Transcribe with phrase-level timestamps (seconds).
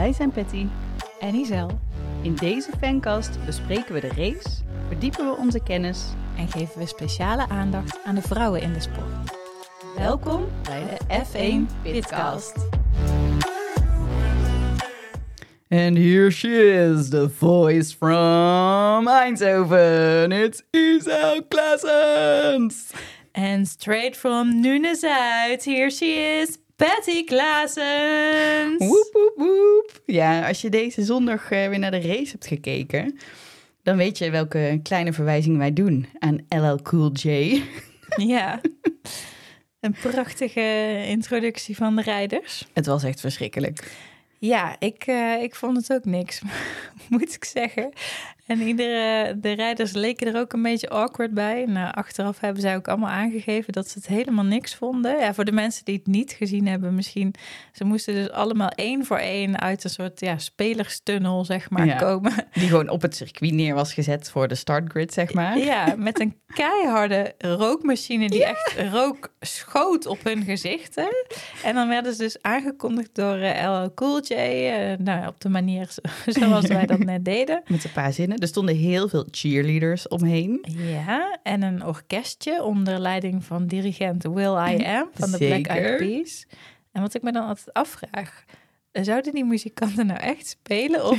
[0.00, 0.66] Wij zijn Patty.
[1.18, 1.70] En Isel.
[2.22, 4.48] In deze fancast bespreken we de race,
[4.88, 6.04] verdiepen we onze kennis.
[6.36, 9.36] En geven we speciale aandacht aan de vrouwen in de sport.
[9.96, 12.54] Welkom bij de F1 Pitcast.
[15.68, 20.32] And here she is, the voice from Eindhoven.
[20.32, 22.90] It's Isel Klaasens.
[23.32, 26.06] And straight from Nunes-Zuid, here she
[26.40, 28.78] is, Patty Klaasens.
[28.78, 30.02] Woep, woep, woep.
[30.06, 33.18] Ja, als je deze zondag eh, weer naar de race hebt gekeken,
[33.82, 37.28] dan weet je welke kleine verwijzing wij doen aan LL Cool J.
[38.16, 38.60] Ja,
[39.80, 42.66] een prachtige introductie van de rijders.
[42.72, 43.92] Het was echt verschrikkelijk.
[44.40, 46.42] Ja, ik, eh, ik vond het ook niks,
[47.08, 47.92] moet ik zeggen.
[48.46, 51.64] En iedere, de rijders leken er ook een beetje awkward bij.
[51.64, 55.18] Nou, achteraf hebben zij ook allemaal aangegeven dat ze het helemaal niks vonden.
[55.18, 57.34] Ja, voor de mensen die het niet gezien hebben, misschien.
[57.72, 61.96] Ze moesten dus allemaal één voor één uit een soort ja, spelerstunnel, zeg maar, Ja.
[61.96, 62.32] komen.
[62.52, 65.58] Die gewoon op het circuit neer was gezet voor de startgrid, zeg maar.
[65.58, 71.08] Ja, met een keiharde rookmachine die echt rook schoot op hun gezichten.
[71.64, 75.86] En dan werden ze dus aangekondigd door eh, LL Cool Eh, nou, op de manier
[75.90, 76.00] zo-
[76.40, 77.62] zoals wij dat net deden.
[77.66, 78.38] Met een paar zinnen.
[78.38, 80.64] Er stonden heel veel cheerleaders omheen.
[80.76, 85.96] Ja, en een orkestje onder leiding van dirigent Will I Am van de Black Eyed.
[85.96, 86.46] Peas.
[86.92, 88.44] En wat ik me dan altijd afvraag,
[88.92, 91.18] zouden die muzikanten nou echt spelen of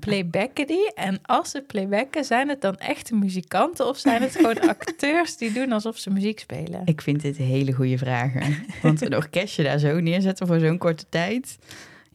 [0.00, 0.94] playbacken die?
[0.94, 5.52] En als ze playbacken, zijn het dan echte muzikanten of zijn het gewoon acteurs die
[5.52, 6.82] doen alsof ze muziek spelen?
[6.84, 8.56] Ik vind dit hele goede vragen.
[8.82, 11.58] Want een orkestje daar zo neerzetten voor zo'n korte tijd.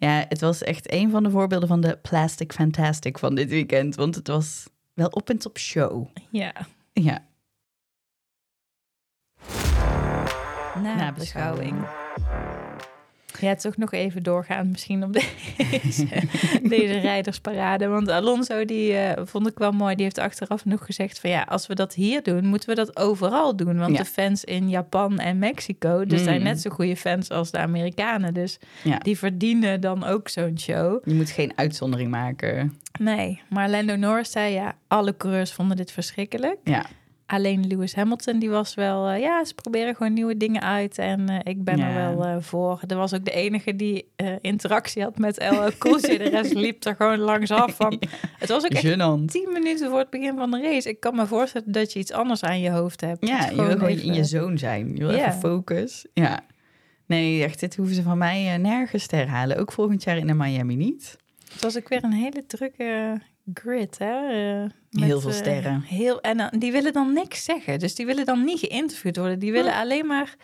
[0.02, 3.96] Ja, het was echt een van de voorbeelden van de Plastic Fantastic van dit weekend.
[3.96, 6.08] Want het was wel op en top show.
[6.30, 6.54] Ja,
[6.94, 7.26] Ja,
[10.74, 11.86] nabeschouwing.
[13.40, 16.08] Ja, toch nog even doorgaan misschien op deze,
[16.64, 17.88] deze rijdersparade.
[17.88, 19.96] Want Alonso, die eh, vond ik wel mooi.
[19.96, 22.98] Die heeft achteraf nog gezegd van ja, als we dat hier doen, moeten we dat
[22.98, 23.78] overal doen.
[23.78, 23.98] Want Ja.
[24.04, 26.44] de fans in Japan en Mexico, dus zijn Mm.
[26.44, 28.34] net zo goede fans als de Amerikanen.
[28.34, 28.98] Dus Ja.
[28.98, 31.02] die verdienen dan ook zo'n show.
[31.06, 32.78] je moet geen uitzondering maken.
[33.00, 36.58] Nee, maar Lando Norris zei ja, alle coureurs vonden dit verschrikkelijk.
[36.64, 36.86] Ja,
[37.34, 39.08] Alleen Lewis Hamilton, die was wel...
[39.10, 40.98] eh, ja, ze proberen gewoon nieuwe dingen uit.
[40.98, 42.82] En eh, ik ben er wel eh, voor.
[42.88, 44.06] Er was ook de enige die
[44.42, 46.18] interactie had met LL Cool J.
[46.18, 47.76] De rest liep er gewoon langs af.
[47.76, 48.02] Van,
[48.40, 48.82] Het was ook echt
[49.28, 50.90] tien minuten voor het begin van de race.
[50.90, 53.28] Ik kan me voorstellen dat je iets anders aan je hoofd hebt.
[53.28, 54.92] Ja, je wil gewoon even- in je zoon zijn.
[54.96, 56.06] Je wil even focus.
[56.14, 56.40] Ja.
[57.06, 59.58] Nee, echt, dit hoeven ze van mij nergens te herhalen.
[59.58, 61.18] Ook volgend jaar in de Miami niet.
[61.54, 63.22] Het was ook weer een hele drukke
[63.54, 64.28] grid, hè?
[64.64, 64.70] eh,
[65.06, 65.82] Heel veel eh, sterren.
[65.82, 67.80] heel, en dan- die willen dan niks zeggen.
[67.80, 69.40] Dus die willen dan niet geïnterviewd worden.
[69.40, 70.36] Die willen alleen maar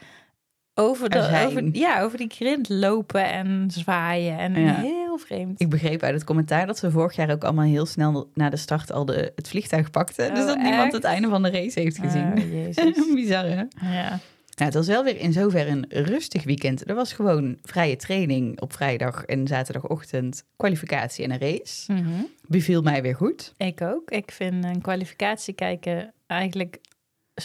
[0.73, 4.37] over, de, Er over, ja, over die grid lopen en zwaaien.
[4.37, 4.73] En Ja.
[4.73, 5.61] heel vreemd.
[5.61, 8.57] Ik begreep uit het commentaar dat ze vorig jaar ook allemaal heel snel na de
[8.57, 10.33] start al de, het vliegtuig pakten.
[10.33, 12.31] dus Oh, dat niemand het einde van de race heeft gezien.
[12.37, 12.95] Oh, jezus.
[13.15, 13.63] Bizar, hè?
[13.99, 14.19] ja.
[14.57, 16.89] Nou, het was wel weer in zover een rustig weekend.
[16.89, 21.93] Er was gewoon vrije training op vrijdag en zaterdagochtend, kwalificatie en een race.
[21.93, 22.23] Mhm.
[22.47, 23.53] Beviel mij weer goed.
[23.57, 24.11] Ik ook.
[24.11, 26.79] Ik vind een kwalificatie kijken eigenlijk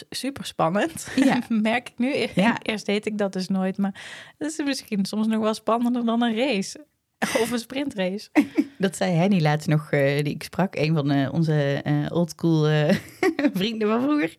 [0.09, 1.07] super spannend.
[1.15, 1.39] Ja.
[1.61, 2.27] Merk ik nu.
[2.35, 2.61] Ja.
[2.61, 3.77] Eerst deed ik dat dus nooit.
[3.77, 4.01] Maar
[4.37, 6.85] het is misschien soms nog wel spannender dan een race.
[7.41, 8.29] Of een sprintrace.
[8.77, 12.63] Dat zei Henny laatst nog, eh, die ik sprak, een van eh, onze eh oldschool
[13.53, 14.35] vrienden van vroeger.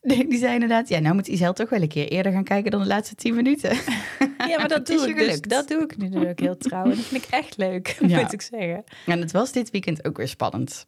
[0.00, 2.70] Die, die zei inderdaad, ja, nou moet Isel toch wel een keer eerder gaan kijken
[2.70, 3.76] dan de laatste tien minuten.
[4.48, 5.40] Ja, maar dat doe je ik dus.
[5.40, 6.84] Dat doe ik nu ook heel trouw.
[6.84, 8.20] En dat vind ik echt leuk, Ja.
[8.20, 8.84] moet ik zeggen.
[9.06, 10.84] En het was dit weekend ook weer spannend.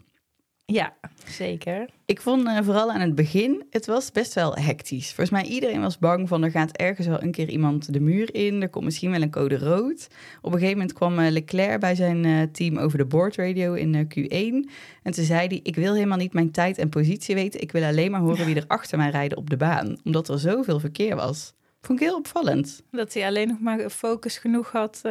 [0.67, 0.95] Ja,
[1.27, 1.89] zeker.
[2.05, 5.07] Ik vond eh, vooral aan het begin, het was best wel hectisch.
[5.07, 8.35] Volgens mij iedereen was bang van er gaat ergens wel een keer iemand de muur
[8.35, 8.63] in.
[8.63, 10.09] Er komt misschien wel een code rood.
[10.41, 13.95] Op een gegeven moment kwam eh, Leclerc bij zijn eh, team over de boordradio in
[13.95, 14.71] eh, Q1.
[15.03, 17.61] En toen zei hij, ik wil helemaal niet mijn tijd en positie weten.
[17.61, 19.99] Ik wil alleen maar horen wie er achter mij rijden op de baan.
[20.05, 21.53] Omdat er zoveel verkeer was.
[21.81, 22.83] Vond ik heel opvallend.
[22.91, 25.03] Dat hij alleen nog maar focus genoeg had.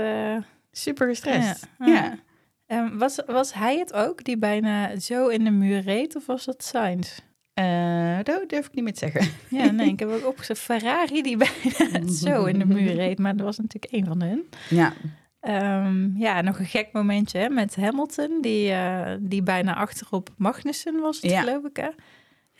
[0.72, 1.68] Super gestrest.
[1.80, 1.88] Ja.
[1.88, 2.20] Ja.
[2.66, 6.16] Ehm, was, was hij het ook die bijna zo in de muur reed?
[6.16, 7.20] Of was dat Sainz?
[7.54, 9.32] Eh, dat durf ik niet meer te zeggen.
[9.50, 11.38] Ja, nee, ik heb ook opgezet Ferrari die
[11.72, 13.20] bijna zo in de muur reed.
[13.20, 14.50] Maar dat was natuurlijk één van hun.
[14.70, 14.94] Ja,
[15.40, 21.00] Ehm, ja, nog een gek momentje hè, met Hamilton, die, eh, die bijna achterop Magnussen
[21.00, 21.42] was, het, Ja.
[21.42, 21.88] geloof ik, hè?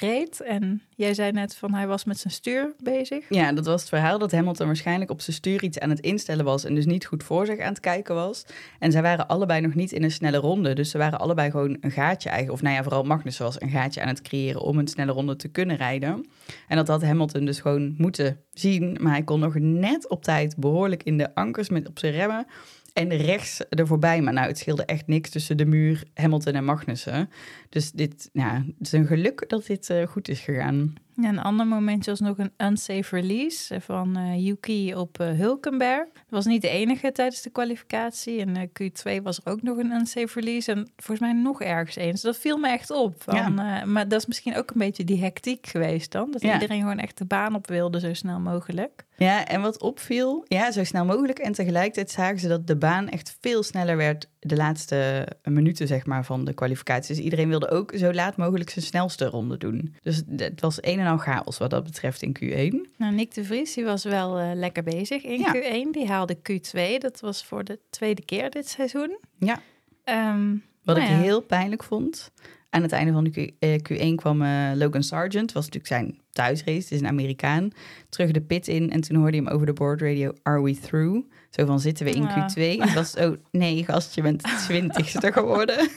[0.04, 0.42] Reed.
[0.42, 3.26] En jij zei net van hij was met zijn stuur bezig.
[3.30, 6.46] Ja, dat was het verhaal dat Hamilton waarschijnlijk op zijn stuur iets aan het instellen
[6.46, 8.46] was en dus niet goed voor zich aan het kijken was.
[8.80, 11.78] En zij waren allebei nog niet in een snelle ronde, dus ze waren allebei gewoon
[11.82, 14.78] een gaatje eigenlijk, of nou ja, vooral Magnus was een gaatje aan het creëren om
[14.78, 16.26] een snelle ronde te kunnen rijden.
[16.68, 20.58] En dat had Hamilton dus gewoon moeten zien, maar hij kon nog net op tijd
[20.58, 22.46] behoorlijk in de ankers met op zijn remmen.
[22.94, 24.22] En rechts er voorbij.
[24.22, 27.30] Maar nou, het scheelde echt niks tussen de muur, Hamilton en Magnussen.
[27.70, 30.94] Dus dit, ja, het is een geluk dat dit uh, goed is gegaan.
[31.16, 36.06] Ja, een ander momentje was nog een unsafe release van uh, Yuki op uh, Hulkenberg.
[36.14, 38.40] Dat was niet de enige tijdens de kwalificatie.
[38.40, 40.72] En uh, Q2 was er ook nog een unsafe release.
[40.72, 42.22] En volgens mij nog ergens eens.
[42.22, 43.16] Dat viel me echt op.
[43.18, 43.86] Van, ja.
[43.86, 46.32] maar dat is misschien ook een beetje die hectiek geweest dan.
[46.32, 46.54] Dat ja.
[46.54, 49.06] iedereen gewoon echt de baan op wilde zo snel mogelijk.
[49.18, 51.40] Ja, en wat opviel, ja, zo snel mogelijk.
[51.40, 56.06] En tegelijkertijd zagen ze dat de baan echt veel sneller werd de laatste minuten zeg
[56.06, 57.16] maar, van de kwalificatie.
[57.16, 59.96] Dus iedereen wilde ook zo laat mogelijk zijn snelste ronde doen.
[60.02, 62.92] Dus het was een en al chaos wat dat betreft in Q1.
[62.98, 65.54] Nou, Nick de Vries die was wel uh, lekker bezig in ja.
[65.56, 65.90] Q1.
[65.92, 66.98] Die haalde Q2.
[66.98, 69.18] Dat was voor de tweede keer dit seizoen.
[69.38, 69.62] Ja.
[70.06, 71.22] Um, wat nou ik ja.
[71.22, 72.32] heel pijnlijk vond.
[72.70, 76.20] Aan het einde van de Q, uh, Q1 kwam uh, Logan Sargent, was natuurlijk zijn
[76.32, 77.70] thuisrace, het is een Amerikaan,
[78.10, 80.80] terug de pit in en toen hoorde hij hem over de board radio, are we
[80.80, 81.26] through?
[81.50, 82.50] Zo van, zitten we in Ja.
[82.50, 82.62] Q2?
[82.62, 85.90] En het was, oh nee gast, je bent twintigste geworden.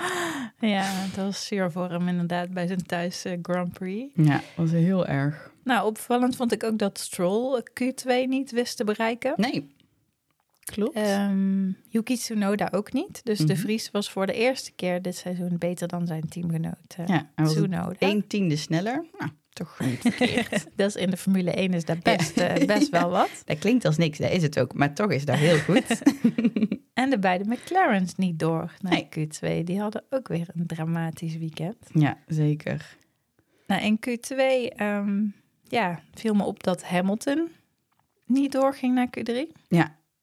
[0.60, 4.12] Ja, dat was zuur voor hem inderdaad bij zijn thuis eh, Grand Prix.
[4.14, 5.50] Ja, was heel erg.
[5.64, 9.32] Nou, opvallend vond ik ook dat Stroll Q2 niet wist te bereiken.
[9.36, 9.74] Nee,
[10.64, 10.94] klopt.
[10.96, 13.20] Ehm, Yuki Tsunoda ook niet.
[13.24, 13.62] Dus de Mhm.
[13.62, 17.94] Vries was voor de eerste keer dit seizoen beter dan zijn teamgenoot uh, ja, Tsunoda.
[17.98, 19.04] één tiende sneller.
[19.18, 20.66] Nou, toch niet verkeerd.
[20.76, 23.30] Dat is in de Formule 1 is dat best, eh, best wel wat.
[23.44, 24.74] dat klinkt als niks, dat is het ook.
[24.74, 25.84] Maar toch is dat heel goed.
[26.94, 29.28] En de beide McLaren's niet door naar Nee.
[29.60, 29.64] Q2.
[29.64, 31.76] Die hadden ook weer een dramatisch weekend.
[31.92, 32.96] ja, zeker.
[33.66, 34.36] Nou, in Q2
[34.76, 35.22] ehm,
[35.62, 37.48] ja, viel me op dat Hamilton
[38.26, 39.52] niet doorging naar Q3.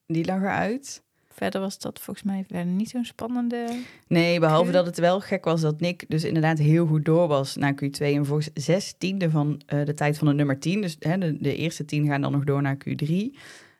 [0.05, 1.03] Die lag eruit.
[1.37, 3.67] Verder was dat volgens mij verder niet zo'n spannende...
[4.07, 7.55] Nee, behalve dat het wel gek was dat Nick dus inderdaad heel goed door was
[7.55, 7.97] naar Q2.
[8.05, 10.81] En volgens zes tiende van eh, de tijd van de nummer 10.
[10.81, 13.13] Dus hè, de, de eerste tien gaan dan nog door naar Q3.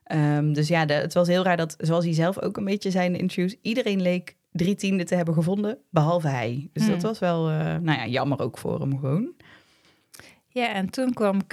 [0.03, 2.91] Ehm, dus ja, de- het was heel raar dat, zoals hij zelf ook een beetje
[2.91, 6.69] zei in de interviews, iedereen leek drie tiende te hebben gevonden, behalve hij.
[6.73, 6.91] Dus Hmm.
[6.91, 9.31] dat was wel, eh, nou ja, jammer ook voor hem gewoon.
[10.47, 11.47] Ja, en toen kwam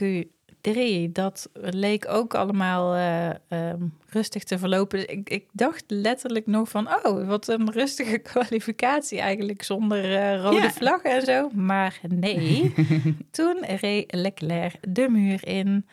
[0.68, 1.12] Q3.
[1.12, 5.10] Dat leek ook allemaal eh, ehm, rustig te verlopen.
[5.10, 6.88] Ik, ik dacht letterlijk nog van...
[7.04, 9.62] oh, wat een rustige kwalificatie eigenlijk...
[9.62, 10.70] zonder eh, rode Ja.
[10.70, 11.48] vlag en zo.
[11.52, 12.74] Maar nee,
[13.30, 15.86] toen reed Leclerc de muur in...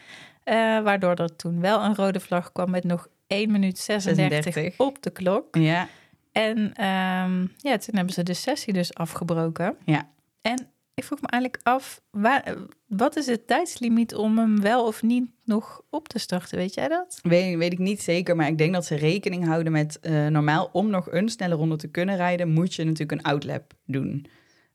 [0.44, 2.70] eh, waardoor er toen wel een rode vlag kwam...
[2.70, 4.80] met nog 1 minuut 36, 36.
[4.80, 5.56] op de klok.
[5.56, 5.88] Ja,
[6.32, 9.76] En ehm, ja, toen hebben ze de sessie dus afgebroken.
[9.86, 10.10] Ja.
[10.42, 10.68] En
[11.02, 12.56] ik vroeg me eigenlijk af, waar,
[12.88, 16.58] wat is het tijdslimiet om hem wel of niet nog op te starten?
[16.58, 17.20] Weet jij dat?
[17.24, 20.70] weet, weet ik niet zeker, maar ik denk dat ze rekening houden met eh, normaal
[20.72, 24.26] om nog een snelle ronde te kunnen rijden, moet je natuurlijk een outlap doen.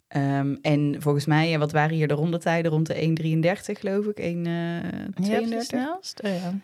[0.09, 2.71] Ehm, en volgens mij, ja, wat waren hier de rondetijden?
[2.71, 4.41] Rond de 1,33 geloof ik, 1,32.
[5.29, 6.23] Ja, het snelst?
[6.23, 6.59] Oh, ja.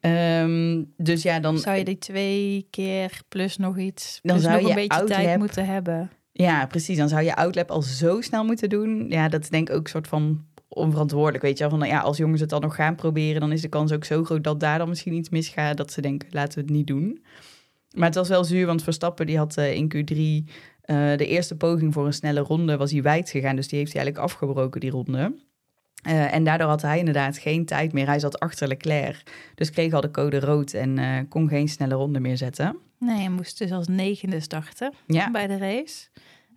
[0.00, 4.62] Ehm, dus ja, dan, Zou je die twee keer plus nog iets, Dan zou nog
[4.62, 6.10] je een beetje tijd moeten hebben?
[6.36, 6.96] Ja, precies.
[6.96, 9.06] Dan zou je outlap al zo snel moeten doen.
[9.08, 11.70] Ja, dat is denk ik ook een soort van onverantwoordelijk, weet je wel.
[11.70, 14.04] Van, nou ja, als jongens het dan nog gaan proberen, dan is de kans ook
[14.04, 16.86] zo groot dat daar dan misschien iets misgaat, dat ze denken, laten we het niet
[16.86, 17.24] doen.
[17.94, 20.14] Maar het was wel zuur, want Verstappen die had eh, in Q3
[20.80, 23.56] eh, de eerste poging voor een snelle ronde, was hij wijd gegaan.
[23.56, 25.34] Dus die heeft hij eigenlijk afgebroken, die ronde.
[26.02, 28.06] Eh, en daardoor had hij inderdaad geen tijd meer.
[28.06, 29.22] Hij zat achter Leclerc.
[29.54, 32.76] Dus kreeg al de code rood en eh, kon geen snelle ronde meer zetten.
[32.98, 36.06] Nee, je moest dus als negende starten Ja, bij de race.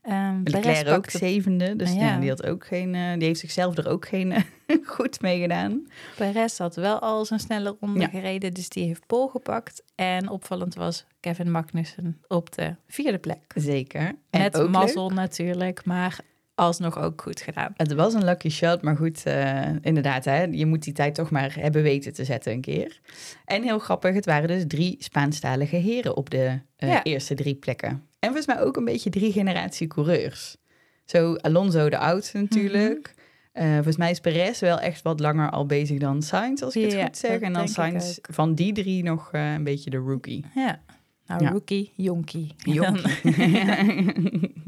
[0.02, 1.76] Ehm Leclerc ook pakte- zevende.
[1.76, 2.02] Dus Ah, ja.
[2.02, 2.20] ja.
[2.20, 4.34] die, had ook geen, eh, die heeft zichzelf er ook geen
[4.86, 5.88] goed mee gedaan.
[6.16, 8.08] Perez had wel al zijn snelle ronde Ja.
[8.08, 9.84] gereden, dus die heeft pol gepakt.
[9.96, 13.52] En opvallend was Kevin Magnussen op de vierde plek.
[13.56, 14.16] Zeker.
[14.30, 16.20] En Met mazzel natuurlijk, maar
[16.60, 17.74] alsnog ook goed gedaan.
[17.76, 21.30] Het was een lucky shot, maar goed, eh, inderdaad, hè, je moet die tijd toch
[21.32, 23.00] maar hebben weten te zetten een keer.
[23.46, 27.04] En heel grappig, het waren dus drie Spaanstalige heren op de eh, Ja.
[27.04, 27.90] eerste drie plekken.
[27.90, 30.58] En volgens mij ook een beetje drie generatie coureurs.
[31.06, 33.14] Zo Alonso de oudste natuurlijk.
[33.16, 33.18] Mhm.
[33.66, 36.84] Eh, volgens mij is Perez wel echt wat langer al bezig dan Sainz, als ik
[36.84, 37.40] het Ja, goed zeg.
[37.40, 40.46] En dan Sainz van die drie nog een beetje de rookie.
[40.56, 40.80] Ja,
[41.26, 41.50] nou Ja.
[41.50, 42.54] rookie, jonkie.
[42.58, 43.12] Jonkie.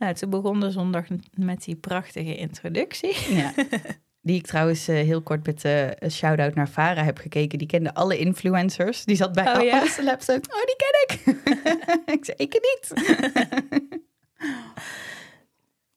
[0.00, 1.04] nou, toen begon de zondag
[1.34, 3.34] met die prachtige introductie.
[3.34, 3.52] Ja.
[4.22, 7.58] Die ik trouwens eh, heel kort met eh, een shout-out naar Farah heb gekeken.
[7.58, 9.04] Die kende alle influencers.
[9.04, 9.86] Die zat bij Oh, ja?
[9.86, 10.44] celebs ook.
[10.50, 11.20] Oh, die ken ik.
[12.16, 12.92] ik zei, ik niet.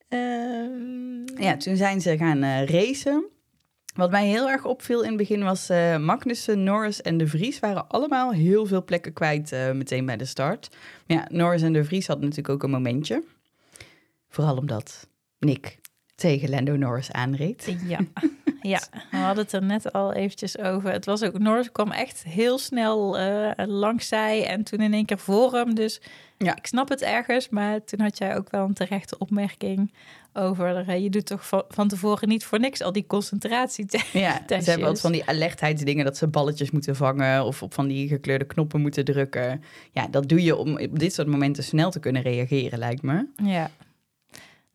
[0.08, 3.26] Ehm, ja, toen zijn ze gaan eh, racen.
[3.96, 5.68] Wat mij heel erg opviel in het begin was
[6.00, 10.70] Magnussen, Norris en De Vries waren allemaal heel veel plekken kwijt meteen bij de start.
[11.08, 13.24] Maar ja, Norris en De Vries hadden natuurlijk ook een momentje.
[14.34, 15.08] Vooral omdat
[15.40, 15.80] Nick
[16.16, 17.76] tegen Lando Norris aanreed.
[17.88, 18.00] Ja,
[18.74, 18.80] ja,
[19.12, 20.92] we hadden het er net al eventjes over.
[20.92, 25.06] Het was ook, Norris kwam echt heel snel uh, langs zij en toen in één
[25.06, 25.76] keer voor hem.
[25.76, 26.02] Dus
[26.38, 26.56] ja.
[26.56, 29.94] ik snap het ergens, maar toen had jij ook wel een terechte opmerking
[30.34, 30.90] over.
[30.90, 33.86] Uh, je doet toch van, van, tevoren niet voor niks al die concentratie.
[34.14, 37.88] Ja, ze hebben wat van die alertheidsdingen dat ze balletjes moeten vangen of op van
[37.88, 39.64] die gekleurde knoppen moeten drukken.
[39.92, 43.28] Ja, dat doe je om op dit soort momenten snel te kunnen reageren, lijkt me.
[43.44, 43.70] Ja.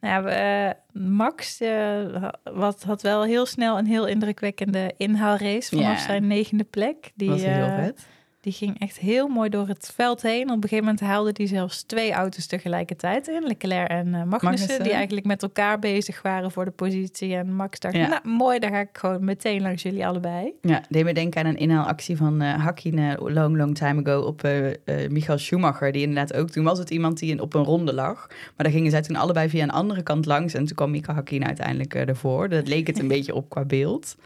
[0.00, 6.00] Nou ja, uh, Max uh, wat, had wel heel snel een heel indrukwekkende inhaalrace vanaf
[6.00, 7.12] zijn negende plek.
[7.14, 8.06] Die, was heel uh, vet.
[8.48, 10.42] Die ging echt heel mooi door het veld heen.
[10.42, 13.42] Op een gegeven moment haalde hij zelfs twee auto's tegelijkertijd in.
[13.46, 17.34] Leclerc en uh, Magnussen, die eigenlijk met elkaar bezig waren voor de positie.
[17.34, 18.08] En Max dacht, ja.
[18.08, 20.52] nou mooi, dan ga ik gewoon meteen langs jullie allebei.
[20.62, 24.44] Ja, deed me denken aan een inhaalactie van uh, Hakkinen long, long time ago op
[24.44, 24.72] uh,
[25.08, 25.92] Michael Schumacher.
[25.92, 28.26] Die inderdaad ook, toen was het iemand die op een ronde lag.
[28.28, 30.54] Maar dan gingen zij toen allebei via een andere kant langs.
[30.54, 32.48] En toen kwam Michael Hakkinen uiteindelijk ervoor.
[32.48, 34.16] Dat leek het een beetje op qua beeld.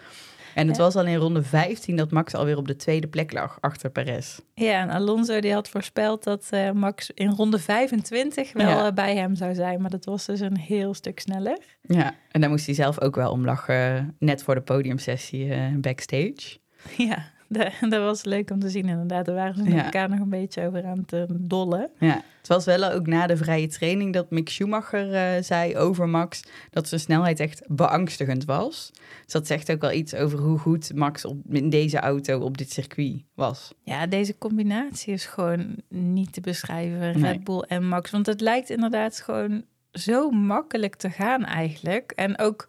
[0.54, 3.58] En het was al in ronde 15 dat Max alweer op de tweede plek lag,
[3.60, 4.40] achter Perez.
[4.54, 8.86] Ja, en Alonso die had voorspeld dat uh, Max in ronde 25 wel ja.
[8.86, 9.80] uh, bij hem zou zijn.
[9.80, 11.58] Maar dat was dus een heel stuk sneller.
[11.82, 15.76] Ja, en daar moest hij zelf ook wel om lachen, net voor de podiumsessie uh,
[15.76, 16.60] backstage.
[16.96, 17.30] Ja,
[17.88, 19.24] dat was leuk om te zien inderdaad.
[19.24, 19.84] Daar waren ze met ja.
[19.84, 21.90] elkaar nog een beetje over aan het dollen.
[21.98, 26.08] Ja, het was wel ook na de vrije training dat Mick Schumacher uh, zei over
[26.08, 26.42] Max...
[26.70, 28.90] dat zijn snelheid echt beangstigend was.
[29.24, 32.58] Dus dat zegt ook wel iets over hoe goed Max op, in deze auto op
[32.58, 33.72] dit circuit was.
[33.82, 37.20] Ja, deze combinatie is gewoon niet te beschrijven.
[37.20, 37.32] Nee.
[37.32, 38.10] Red Bull en Max.
[38.10, 42.12] Want het lijkt inderdaad gewoon zo makkelijk te gaan eigenlijk.
[42.12, 42.68] En ook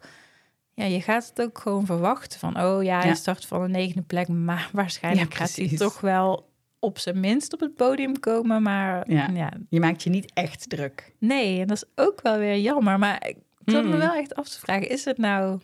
[0.74, 3.14] ja, je gaat het ook gewoon verwachten van, oh ja, hij ja.
[3.14, 7.52] start van een negende plek, maar waarschijnlijk ja, gaat hij toch wel op zijn minst
[7.52, 9.28] op het podium komen, maar ja.
[9.32, 9.52] ja.
[9.68, 11.14] Je maakt je niet echt druk.
[11.18, 13.90] Nee, en dat is ook wel weer jammer, maar ik zat mm.
[13.90, 15.60] me wel echt af te vragen, is het nou,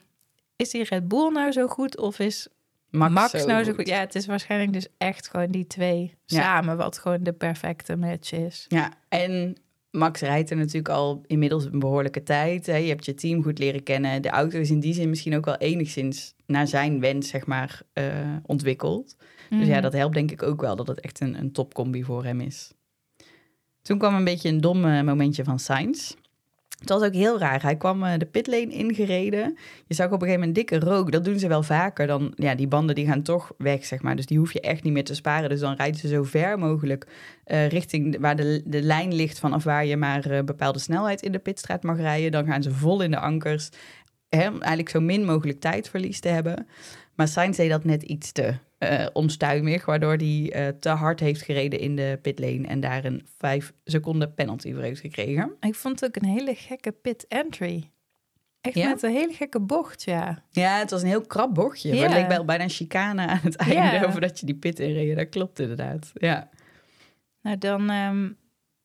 [0.57, 2.49] is die Red Bull nou zo goed of is
[2.91, 3.89] Max, Max zo nou zo goed?
[3.89, 8.33] Ja, het is waarschijnlijk dus echt gewoon die twee samen wat gewoon de perfecte match
[8.33, 8.65] is.
[8.69, 9.57] Ja, en
[9.91, 12.67] Max rijdt er natuurlijk al inmiddels een behoorlijke tijd.
[12.67, 12.77] Hè.
[12.77, 14.23] Je hebt je team goed leren kennen.
[14.23, 17.83] De auto is in die zin misschien ook wel enigszins naar zijn wens, zeg maar,
[17.95, 19.17] uh, ontwikkeld.
[19.51, 19.59] Mm.
[19.59, 22.25] Dus ja, dat helpt denk ik ook wel dat het echt een, een topcombi voor
[22.25, 22.73] hem is.
[23.83, 26.15] Toen kwam een beetje een dom momentje van Sainz.
[26.81, 27.63] Het was ook heel raar.
[27.63, 29.57] Hij kwam uh, de pitlane ingereden.
[29.87, 31.13] Je zag op een gegeven moment dikke rook.
[31.13, 32.07] Dat doen ze wel vaker.
[32.07, 34.17] Dan, ja, die banden die gaan toch weg, zeg maar.
[34.17, 35.49] Dus die hoef je echt niet meer te sparen.
[35.49, 37.07] Dus dan rijden ze zo ver mogelijk
[37.47, 41.33] uh, richting waar de, de lijn ligt vanaf waar je maar uh, bepaalde snelheid in
[41.33, 42.33] de pitstraat mag rijden.
[42.33, 43.69] Dan gaan ze vol in de ankers.
[44.29, 46.67] Hè, eigenlijk zo min mogelijk tijdverlies te hebben.
[47.21, 51.43] Maar Sainz deed dat net iets te uh, onstuimig, waardoor hij uh, te hard heeft
[51.43, 55.57] gereden in de pitlane en daar een vijf seconden penalty voor heeft gekregen.
[55.61, 57.91] Ik vond het ook een hele gekke pit entry.
[58.61, 58.89] Echt ja?
[58.89, 60.43] met een hele gekke bocht, ja.
[60.51, 61.95] Ja, het was een heel krap bochtje.
[61.95, 62.03] Ja.
[62.03, 64.05] Het leek bij, bijna een chicane aan het einde ja.
[64.05, 65.17] over dat je die pit inreed.
[65.17, 66.49] Dat klopt inderdaad, ja.
[67.43, 68.37] Nou, dan um,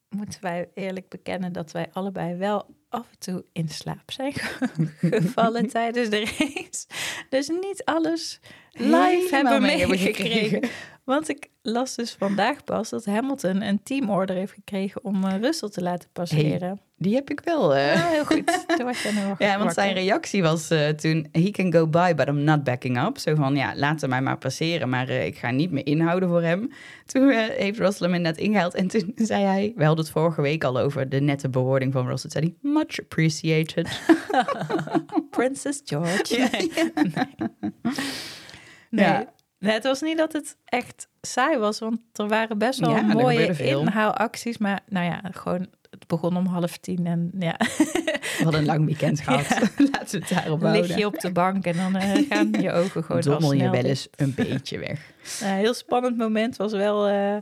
[0.08, 4.32] moeten wij eerlijk bekennen dat wij allebei wel af en toe in slaap zijn
[5.00, 6.86] gevallen tijdens de race.
[7.28, 8.40] Dus niet alles
[8.76, 10.68] live hebben meegekregen.
[11.06, 15.68] Want ik las dus vandaag pas dat Hamilton een teamorder heeft gekregen om uh, Russell
[15.68, 16.68] te laten passeren.
[16.68, 17.76] Hey, die heb ik wel.
[17.76, 17.82] Uh...
[17.82, 18.66] Oh, heel goed.
[18.76, 22.28] Toen was je ja, want zijn reactie was uh, toen: he can go by, but
[22.28, 23.18] I'm not backing up.
[23.18, 26.42] Zo van ja, laat hem mij maar passeren, maar ik ga niet meer inhouden voor
[26.42, 26.70] hem.
[27.06, 30.64] Toen heeft Russell hem net ingehaald en toen zei hij: we hadden het vorige week
[30.64, 32.30] al over de nette bewoording van Russell.
[32.30, 34.00] Zei hij: much appreciated.
[35.36, 36.48] Princess George.
[36.52, 36.70] nee.
[38.96, 39.06] Nee.
[39.06, 39.34] Ja.
[39.58, 43.02] Nee, het was niet dat het echt saai was, want er waren best wel ja,
[43.02, 44.58] mooie inhaalacties.
[44.58, 47.56] Maar nou ja, gewoon, het begon om half tien en ja.
[47.58, 49.46] We hadden een lang weekend gehad.
[49.58, 49.68] Ja.
[49.92, 50.86] Laten we het daarop houden.
[50.86, 53.84] Lig je op de bank en dan uh, gaan je ogen gewoon Dommel je wel
[53.84, 55.12] eens een beetje weg.
[55.40, 57.40] Een heel spannend moment was wel uh, uh,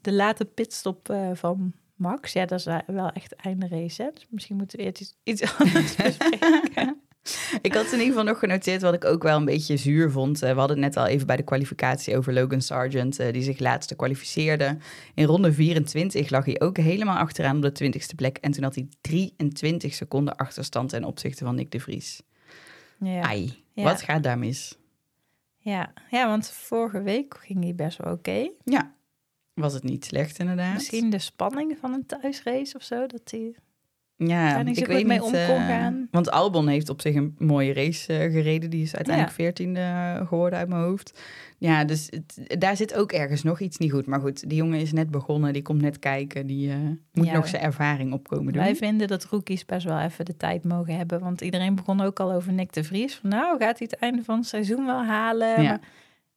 [0.00, 2.32] de late pitstop van Max.
[2.32, 4.02] Ja, dat is wel echt einde race.
[4.02, 4.08] Hè?
[4.14, 7.00] Dus misschien moeten we iets, iets anders bespreken.
[7.62, 10.42] ik had in ieder geval nog genoteerd wat ik ook wel een beetje zuur vond.
[10.42, 13.42] Eh, we hadden het net al even bij de kwalificatie over Logan Sargent, uh, die
[13.42, 14.76] zich laatste kwalificeerde.
[15.14, 18.36] In ronde 24 lag hij ook helemaal achteraan op de 20ste plek.
[18.36, 22.22] En toen had hij 23 seconden achterstand ten opzichte van Nick de Vries.
[22.98, 23.20] Ja.
[23.20, 23.82] Ai, ja.
[23.82, 24.76] wat gaat daar mis?
[25.56, 25.92] Ja.
[26.10, 28.50] ja, want vorige week ging hij best wel oké.
[28.64, 28.94] Ja,
[29.54, 30.74] was het niet slecht inderdaad.
[30.74, 33.54] Misschien de spanning van een thuisrace of zo, dat hij
[34.16, 36.08] Ja, ik weet mee niet, om kon eh, gaan.
[36.10, 38.70] Want Albon heeft op zich een mooie race eh, gereden.
[38.70, 39.44] Die is uiteindelijk Ja.
[39.44, 41.20] veertiende geworden uit mijn hoofd.
[41.58, 44.06] Ja, dus het- daar zit ook ergens nog iets niet goed.
[44.06, 45.52] Maar goed, die jongen is net begonnen.
[45.52, 46.46] Die komt net kijken.
[46.46, 46.76] Die eh,
[47.12, 47.32] moet Ja.
[47.32, 48.62] nog zijn ervaring opkomen doen.
[48.62, 51.20] Wij vinden dat rookies best wel even de tijd mogen hebben.
[51.20, 53.14] Want iedereen begon ook al over Nick de Vries.
[53.14, 55.62] Van nou, gaat hij het einde van het seizoen wel halen?
[55.62, 55.68] Ja.
[55.68, 55.80] Maar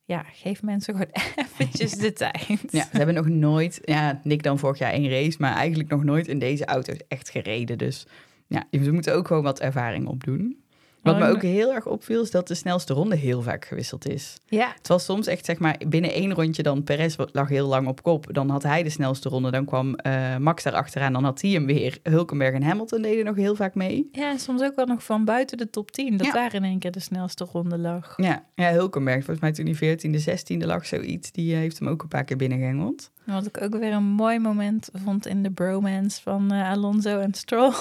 [0.05, 1.11] ja, geef mensen gewoon
[1.45, 2.61] eventjes de tijd.
[2.69, 6.03] Ja, ze hebben nog nooit, ja, Nick dan vorig jaar één race, maar eigenlijk nog
[6.03, 7.77] nooit in deze auto's echt gereden.
[7.77, 8.07] Dus
[8.47, 10.63] ja, ze moeten ook gewoon wat ervaring opdoen.
[11.05, 13.65] Wat Oh, me en- ook heel erg opviel, is dat de snelste ronde heel vaak
[13.65, 14.37] gewisseld is.
[14.47, 17.87] Ja, Het was soms echt, zeg maar, binnen één rondje dan Perez lag heel lang
[17.87, 18.33] op kop.
[18.33, 21.51] Dan had hij de snelste ronde, dan kwam eh, Max daar achteraan, dan had hij
[21.51, 21.97] hem weer.
[22.03, 24.09] Hulkenberg en Hamilton deden nog heel vaak mee.
[24.11, 26.17] ja, en soms ook wel nog van buiten de top 10.
[26.17, 26.33] Dat Ja.
[26.33, 28.13] daar in één keer de snelste ronde lag.
[28.17, 31.87] Ja, ja Hulkenberg, volgens mij toen hij 14e, 16e lag, zoiets, die eh, heeft hem
[31.87, 33.11] ook een paar keer binnengehengeld.
[33.25, 37.19] En Wat ik ook weer een mooi moment vond in de bromance van eh, Alonso
[37.19, 37.71] en Stroll.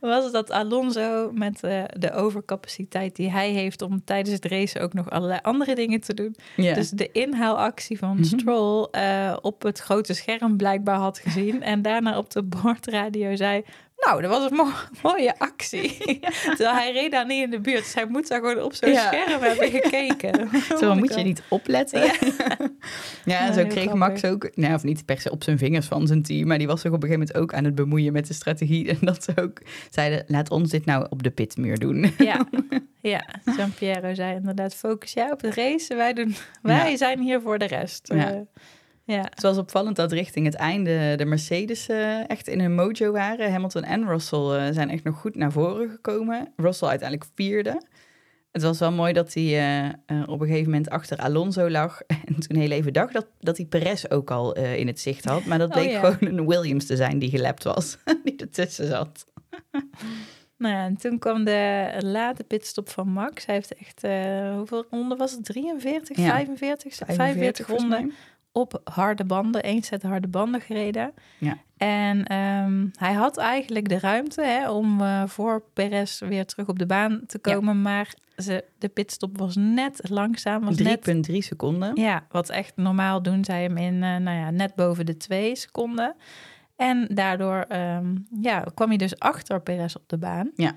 [0.00, 4.92] Was dat Alonso met eh, de overcapaciteit die hij heeft om tijdens het racen ook
[4.92, 6.36] nog allerlei andere dingen te doen.
[6.74, 8.24] Dus de inhaalactie van Mhm.
[8.24, 11.62] Stroll eh, op het grote scherm blijkbaar had gezien.
[11.72, 13.64] En daarna op de bordradio zei...
[14.06, 14.72] Nou, dat was een mo-
[15.10, 15.96] mooie actie.
[16.56, 17.78] Terwijl hij reed daar niet in de buurt.
[17.84, 19.06] Dus hij moet daar gewoon op zo'n Ja.
[19.06, 20.48] scherm hebben gekeken.
[20.80, 22.00] Zo moet je niet opletten.
[22.04, 22.12] Ja,
[23.24, 23.94] Ja, en zo kreeg grappig.
[23.94, 26.66] Max ook, nou, of niet per se op zijn vingers van zijn team, maar die
[26.66, 28.88] was zich op een gegeven moment ook aan het bemoeien met de strategie.
[28.88, 32.14] En dat ze ook zeiden, laat ons dit nou op de pitmuur doen.
[32.18, 32.46] Ja,
[33.00, 33.24] ja.
[33.56, 35.96] Jean-Pierre zei inderdaad, focus jij op het racen.
[35.96, 36.96] Wij, doen, wij Ja.
[36.96, 38.10] zijn hier voor de rest.
[38.14, 38.44] Ja.
[39.14, 39.20] Ja.
[39.30, 43.52] Het was opvallend dat richting het einde de Mercedes eh, echt in hun mojo waren.
[43.52, 46.52] Hamilton en Russell eh, zijn echt nog goed naar voren gekomen.
[46.56, 47.82] Russell uiteindelijk vierde.
[48.52, 49.58] Het was wel mooi dat hij
[50.06, 52.00] eh, op een gegeven moment achter Alonso lag.
[52.24, 55.44] En toen heel even dacht dat, dat hij Perez ook al in het zicht had.
[55.44, 56.10] Maar dat Oh, bleek ja.
[56.10, 57.98] gewoon een Williams te zijn die gelapt was.
[58.24, 59.24] die ertussen zat.
[60.58, 63.46] Nou ja, en toen kwam de late pitstop van Max.
[63.46, 64.02] Hij heeft echt,
[64.56, 65.44] hoeveel ronden was het?
[65.44, 66.30] 43, Ja.
[66.30, 66.94] 45?
[66.94, 68.16] 45, volgens ronden mij.
[68.52, 71.12] Op harde banden, één set harde banden gereden.
[71.38, 71.56] Ja.
[71.76, 76.78] En ehm, hij had eigenlijk de ruimte hè, om eh, voor Perez weer terug op
[76.78, 77.52] de baan te Ja.
[77.54, 77.82] komen.
[77.82, 80.64] Maar ze, de pitstop was net langzaam.
[80.64, 81.90] Was net 3,3 seconden.
[82.00, 85.56] Ja, wat echt normaal doen zij hem in, eh, nou ja, net boven de twee
[85.56, 86.14] seconden.
[86.76, 90.50] En daardoor ehm, ja, kwam hij dus achter Perez op de baan.
[90.54, 90.76] Ja.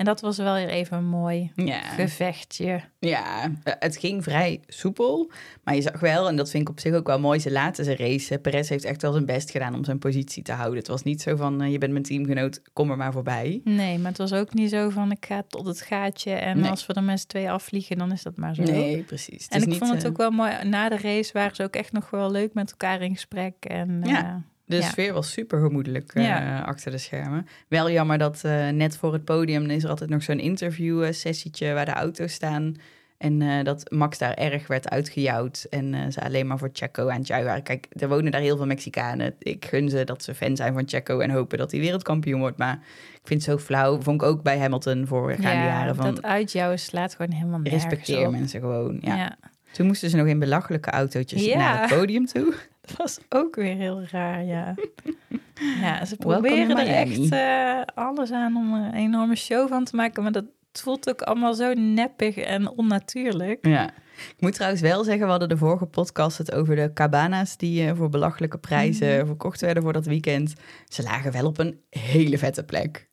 [0.00, 1.80] En dat was wel weer even een mooi Ja.
[1.80, 2.80] gevechtje.
[2.98, 5.30] Ja, eh, het ging vrij soepel.
[5.64, 7.84] Maar je zag wel, en dat vind ik op zich ook wel mooi, ze laten
[7.84, 8.40] ze racen.
[8.40, 10.78] Perez heeft echt wel zijn best gedaan om zijn positie te houden.
[10.78, 13.60] Het was niet zo van, eh, je bent mijn teamgenoot, kom er maar voorbij.
[13.64, 16.32] Nee, maar het was ook niet zo van ik ga tot het gaatje.
[16.32, 16.70] En Nee.
[16.70, 18.62] als we er met z'n twee afvliegen, dan is dat maar zo.
[18.62, 19.44] Nee, precies.
[19.44, 20.52] Het En ik niet, vond het eh, ook wel mooi.
[20.64, 23.54] Na de race waren ze ook echt nog wel leuk met elkaar in gesprek.
[23.64, 24.42] En, Ja.
[24.70, 24.88] De ja.
[24.88, 27.46] sfeer was super gemoedelijk eh, achter de schermen.
[27.68, 31.84] Wel jammer dat eh, net voor het podium is er altijd nog zo'n interview-sessietje waar
[31.84, 32.76] de auto's staan.
[33.20, 37.08] En eh, dat Max daar erg werd uitgejouwd en eh, ze alleen maar voor Checo
[37.08, 37.62] aan het waren.
[37.62, 39.34] Kijk, er wonen daar heel veel Mexicanen.
[39.38, 42.58] Ik gun ze dat ze fan zijn van Checo en hopen dat hij wereldkampioen wordt.
[42.58, 42.78] Maar
[43.12, 44.00] ik vind het zo flauw.
[44.00, 47.58] Vond ik ook bij Hamilton voorgaande ja, jaren van dat uit jou slaat gewoon helemaal
[47.58, 48.32] nergens respecteer op.
[48.32, 48.98] mensen gewoon.
[49.00, 49.16] Ja.
[49.16, 49.36] ja.
[49.72, 51.56] Toen moesten ze nog in belachelijke autootjes Ja.
[51.56, 52.54] naar het podium toe.
[52.96, 54.74] Dat was ook weer heel raar, ja.
[55.80, 59.96] ja, ze proberen er echt eh, alles aan om er een enorme show van te
[59.96, 60.22] maken.
[60.22, 63.66] Maar dat voelt ook allemaal zo neppig en onnatuurlijk.
[63.66, 63.90] Ja.
[64.28, 67.86] Ik moet trouwens wel zeggen, we hadden de vorige podcast het over de cabana's die
[67.86, 69.26] eh, voor belachelijke prijzen Mhm.
[69.26, 70.52] verkocht werden voor dat weekend.
[70.88, 73.08] Ze lagen wel op een hele vette plek.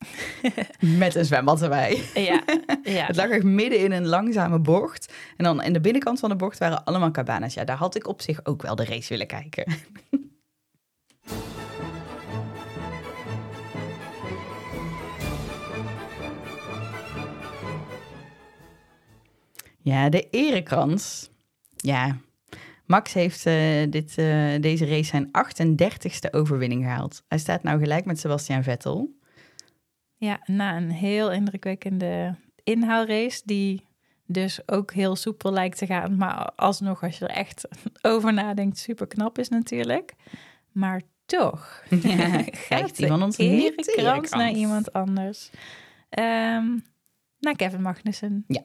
[0.79, 2.01] Met een zwembad erbij.
[2.13, 2.43] Ja,
[2.83, 3.05] ja.
[3.05, 5.13] Het lag echt midden in een langzame bocht.
[5.37, 7.53] En dan in de binnenkant van de bocht waren allemaal cabana's.
[7.53, 9.65] Ja, daar had ik op zich ook wel de race willen kijken.
[19.87, 21.29] Ja, de erekrans.
[21.75, 22.17] Ja,
[22.85, 27.23] Max heeft eh, dit, eh, deze race zijn 38ste overwinning gehaald.
[27.27, 29.15] Hij staat nou gelijk met Sebastian Vettel.
[30.17, 33.85] ja, na een heel indrukwekkende inhaalrace die
[34.25, 36.15] dus ook heel soepel lijkt te gaan.
[36.15, 37.67] Maar alsnog, als je er echt
[38.11, 40.13] over nadenkt, super knap is natuurlijk.
[40.71, 45.49] Maar toch Ja, gaat de van ons niet erekrans naar iemand anders.
[46.09, 46.77] Ehm,
[47.39, 48.43] naar Kevin Magnussen.
[48.47, 48.63] Ja.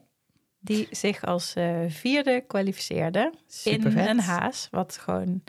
[0.64, 4.09] Die zich als eh, vierde kwalificeerde Super in vet.
[4.09, 4.68] een haas.
[4.70, 5.42] Wat gewoon,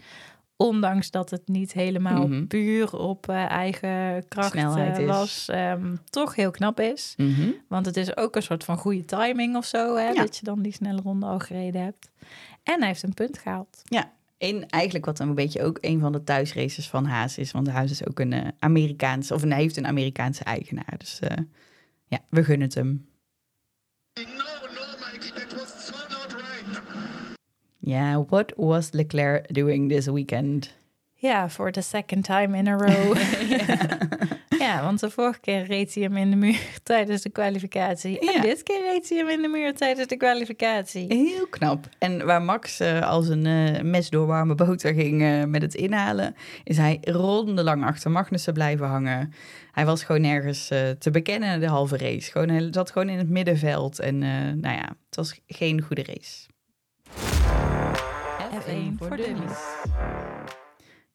[0.57, 2.47] ondanks dat het niet helemaal Mhm.
[2.47, 7.13] puur op eh, eigen kracht eh, was, ehm, toch heel knap is.
[7.17, 7.49] Mhm.
[7.67, 10.13] Want het is ook een soort van goede timing of zo, hè, Ja.
[10.13, 12.09] dat je dan die snelle ronde al gereden hebt.
[12.63, 13.81] En hij heeft een punt gehaald.
[14.37, 17.51] En eigenlijk wat een beetje ook een van de thuisraces van Haas is.
[17.51, 20.93] Want Haas is ook een uh, Amerikaans, of hij heeft een Amerikaanse eigenaar.
[20.97, 21.19] Dus
[22.07, 23.07] ja, we gunnen het hem.
[27.83, 30.73] Yeah, what was Leclerc doing this weekend?
[31.13, 33.17] Ja, voor the second time in a row.
[33.49, 33.97] ja.
[34.65, 34.83] ja.
[34.83, 38.19] want de vorige keer reed hij hem in de muur tijdens de kwalificatie.
[38.19, 41.05] En dit keer reed hij hem in de muur tijdens de kwalificatie.
[41.07, 41.89] Heel knap.
[41.97, 45.73] En waar Max uh, als een uh, mes door warme boter ging uh, met het
[45.73, 49.33] inhalen, is hij rondelang achter Magnussen blijven hangen.
[49.71, 50.67] Hij was gewoon nergens
[50.99, 52.31] te bekennen de halve race.
[52.31, 53.99] Gewoon, hij zat gewoon in het middenveld.
[53.99, 54.17] En
[54.59, 56.52] nou ja, het was geen goede race.
[58.61, 59.57] F1 voor dummies.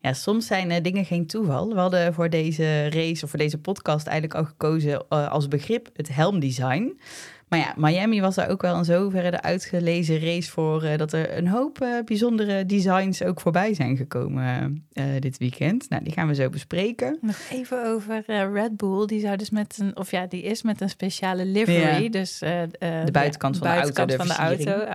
[0.01, 1.68] Ja, soms zijn uh, dingen geen toeval.
[1.68, 5.88] We hadden voor deze race of voor deze podcast eigenlijk al gekozen uh, als begrip
[5.92, 7.01] het helmdesign.
[7.49, 11.13] Maar ja, Miami was daar ook wel in zoverre de uitgelezen race voor uh, dat
[11.13, 14.87] er een hoop bijzondere designs ook voorbij zijn gekomen
[15.19, 15.89] dit weekend.
[15.89, 17.19] Nou, die gaan we zo bespreken.
[17.21, 19.07] Nog even over Red Bull.
[19.07, 22.09] Die zou dus met een, of ja, die is met een speciale livery, ja.
[22.09, 24.93] dus de buitenkant van de auto, de, van de auto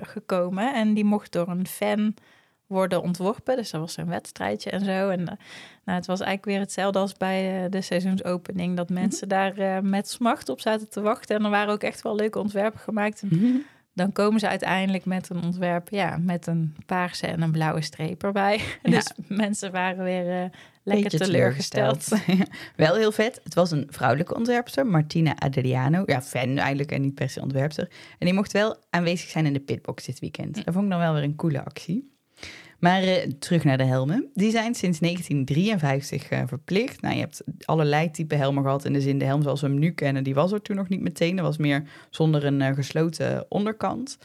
[0.00, 0.74] gekomen.
[0.74, 2.14] En die mocht door een fan
[2.70, 3.56] worden ontworpen.
[3.56, 5.08] Dus dat was een wedstrijdje en zo.
[5.08, 5.26] En uh,
[5.84, 8.76] nou, het was eigenlijk weer hetzelfde als bij uh, de seizoensopening.
[8.76, 9.00] Dat mhm.
[9.00, 11.36] mensen daar uh, met smacht op zaten te wachten.
[11.36, 13.22] En er waren ook echt wel leuke ontwerpen gemaakt.
[13.22, 13.56] En Mhm.
[13.94, 18.22] dan komen ze uiteindelijk met een ontwerp, ja, met een paarse en een blauwe streep
[18.22, 18.60] erbij.
[18.82, 18.90] Ja.
[18.90, 20.50] Dus mensen waren weer eh,
[20.82, 22.08] lekker teleurgesteld.
[22.76, 23.40] Wel heel vet.
[23.44, 26.02] Het was een vrouwelijke ontwerpster, Martina Adriano.
[26.06, 27.88] Ja, fan eigenlijk en niet per se ontwerpster.
[28.18, 30.54] En die mocht wel aanwezig zijn in de pitbox dit weekend.
[30.54, 32.09] Dat vond ik dan wel weer een coole actie.
[32.80, 34.30] Maar eh, terug naar de helmen.
[34.34, 37.00] Die zijn sinds 1953 eh, verplicht.
[37.00, 38.84] Nou, je hebt allerlei type helmen gehad.
[38.84, 40.88] In de zin de helm zoals we hem nu kennen, die was er toen nog
[40.88, 41.36] niet meteen.
[41.36, 44.18] Dat was meer zonder een eh, gesloten onderkant.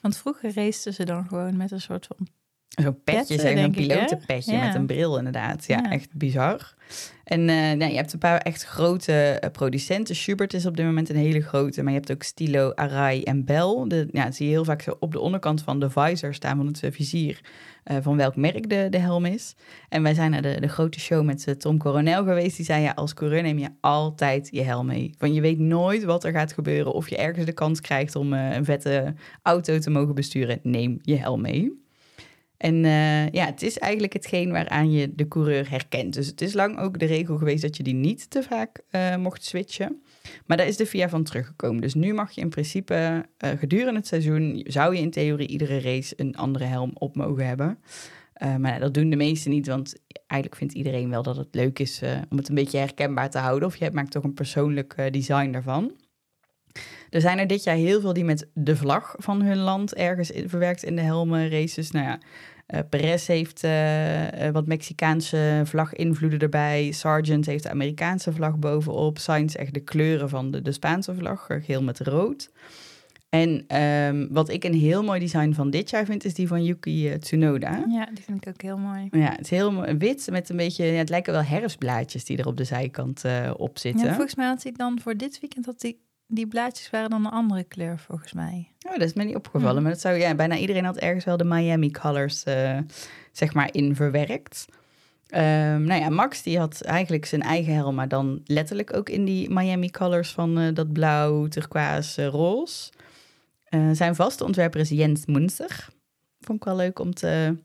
[0.00, 2.28] Want vroeger raceten ze dan gewoon met een soort van...
[2.68, 4.66] Zo'n petje, zeg, een pilotenpetje Ja.
[4.66, 5.66] met een bril inderdaad.
[5.66, 5.90] Ja, Ja.
[5.90, 6.74] echt bizar.
[7.24, 10.16] En eh, nou, je hebt een paar echt grote eh, producenten.
[10.16, 13.44] Schubert is op dit moment een hele grote, maar je hebt ook Stilo, Arai en
[13.44, 13.84] Bell.
[13.86, 16.56] De, ja, dat zie je heel vaak zo op de onderkant van de visor staan
[16.56, 17.40] van het vizier
[17.84, 19.54] eh, van welk merk de, de helm is.
[19.88, 22.56] En wij zijn naar de, de grote show met Tom Coronel geweest.
[22.56, 25.14] Die zei ja, als coureur neem je altijd je helm mee.
[25.18, 26.92] Want je weet nooit wat er gaat gebeuren.
[26.92, 30.60] Of je ergens de kans krijgt om een vette auto te mogen besturen.
[30.62, 31.86] Neem je helm mee.
[32.58, 36.14] En eh, ja, het is eigenlijk hetgeen waaraan je de coureur herkent.
[36.14, 39.16] Dus het is lang ook de regel geweest dat je die niet te vaak eh,
[39.16, 40.02] mocht switchen.
[40.46, 41.80] Maar daar is de VIA van teruggekomen.
[41.80, 44.64] Dus nu mag je in principe eh, gedurende het seizoen...
[44.66, 47.78] zou je in theorie iedere race een andere helm op mogen hebben.
[48.58, 49.94] Maar dat doen de meesten niet, want
[50.26, 52.02] eigenlijk vindt iedereen wel dat het leuk is...
[52.30, 53.68] om het een beetje herkenbaar te houden.
[53.68, 55.92] Of je maakt toch een persoonlijk design daarvan.
[57.10, 60.30] Er zijn er dit jaar heel veel die met de vlag van hun land ergens
[60.30, 61.90] in, verwerkt in de helmen races.
[61.90, 62.18] Nou ja,
[62.66, 66.92] eh Perez heeft eh, eh, wat Mexicaanse vlag-invloeden erbij.
[66.92, 69.18] Sargent heeft de Amerikaanse vlag bovenop.
[69.18, 72.50] Sainz echt de kleuren van de, de Spaanse vlag, geel met rood.
[73.28, 76.64] En ehm, wat ik een heel mooi design van dit jaar vind, is die van
[76.64, 77.84] Yuki Tsunoda.
[77.88, 79.08] Ja, die vind ik ook heel mooi.
[79.10, 82.36] Ja, het is heel mooi, wit met een beetje, ja, het lijken wel herfstblaadjes die
[82.36, 84.06] er op de zijkant eh, op zitten.
[84.06, 87.26] Ja, volgens mij had hij dan voor dit weekend dat die, die blaadjes waren dan
[87.26, 88.72] een andere kleur volgens mij.
[88.86, 89.74] Oh, dat is me niet opgevallen.
[89.74, 89.82] Mhm.
[89.82, 92.78] Maar dat zou, ja, bijna iedereen had ergens wel de Miami colors, eh,
[93.32, 94.66] zeg maar, in verwerkt.
[95.26, 99.24] Ehm, nou ja, Max die had eigenlijk zijn eigen helm, maar dan letterlijk ook in
[99.24, 102.90] die Miami colors van eh, dat blauw, turquoise, roze.
[103.64, 105.88] Eh, zijn vaste ontwerper is Jens Munster.
[106.40, 107.56] Vond ik wel leuk om te,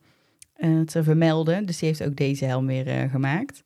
[0.86, 1.66] te vermelden.
[1.66, 3.64] Dus die heeft ook deze helm weer gemaakt.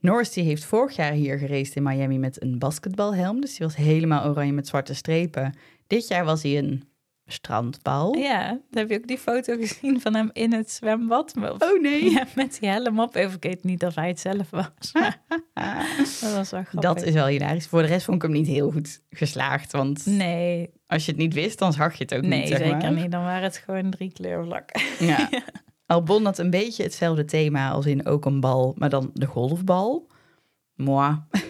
[0.00, 3.40] Norris die heeft vorig jaar hier geraced in Miami met een basketbalhelm.
[3.40, 5.54] Dus die was helemaal oranje met zwarte strepen.
[5.86, 6.82] Dit jaar was hij een
[7.26, 8.14] strandbal.
[8.16, 11.34] Ja, dan heb je ook die foto gezien van hem in het zwembad.
[11.36, 12.10] Oh nee.
[12.10, 13.14] Ja, met die helm op.
[13.14, 14.92] Even, ik weet niet of hij het zelf was.
[15.54, 15.86] maar
[16.20, 16.80] dat was wel grappig.
[16.80, 17.66] Dat is wel hilarisch.
[17.66, 19.72] Voor de rest vond ik hem niet heel goed geslaagd.
[19.72, 22.48] Want Nee, als je het niet wist, dan zag je het ook nee niet.
[22.48, 22.92] zeg zeker maar.
[22.92, 23.10] niet.
[23.10, 24.82] Dan waren het gewoon drie kleurvlakken.
[24.98, 25.28] Ja.
[25.90, 30.06] Albon had een beetje hetzelfde thema als in ook een bal, maar dan de golfbal.
[30.74, 31.16] Moi.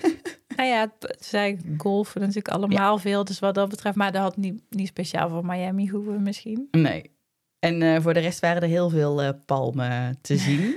[0.57, 3.25] Nou ja, het- zij golfen natuurlijk allemaal veel.
[3.25, 3.97] Dus wat dat betreft.
[3.97, 6.69] Maar dat had niet, niet speciaal voor Miami hoeven misschien.
[6.71, 7.11] Nee.
[7.59, 10.75] En eh, voor de rest waren er heel veel eh, palmen te zien.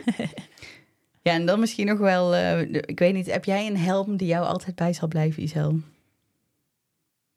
[1.21, 4.27] ja, en dan misschien nog wel, de- ik weet niet, heb jij een helm die
[4.27, 5.79] jou altijd bij zal blijven, Isel?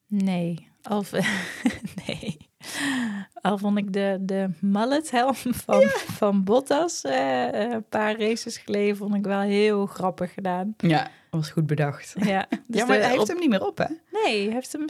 [0.06, 0.68] Nee.
[0.82, 1.12] V-
[2.06, 2.36] nee.
[3.46, 8.96] Al vond ik de, de mallethelm van, van Bottas eh, eh, een paar races geleden
[8.96, 10.74] vond ik wel heel grappig gedaan.
[10.76, 12.14] Ja, was goed bedacht.
[12.24, 13.85] Ja, dus ja, maar de- hij heeft op- hem niet meer op, hè?
[14.24, 14.85] Nee, hij heeft hem...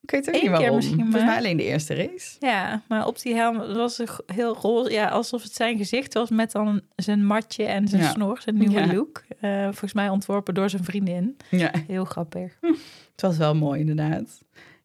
[0.00, 0.76] Ik weet ook Eén niet keer waarom.
[0.76, 1.30] misschien Volgens maar.
[1.30, 2.36] mij alleen de eerste race.
[2.38, 4.90] Ja, maar op die helm was het heel roze.
[4.90, 8.10] Ja, alsof het zijn gezicht was met dan zijn matje en zijn Ja.
[8.10, 8.92] snor, zijn nieuwe Ja.
[8.94, 9.24] look.
[9.40, 11.36] Eh, volgens mij ontworpen door zijn vriendin.
[11.50, 12.58] Ja, Heel grappig.
[13.12, 14.38] het was wel mooi inderdaad.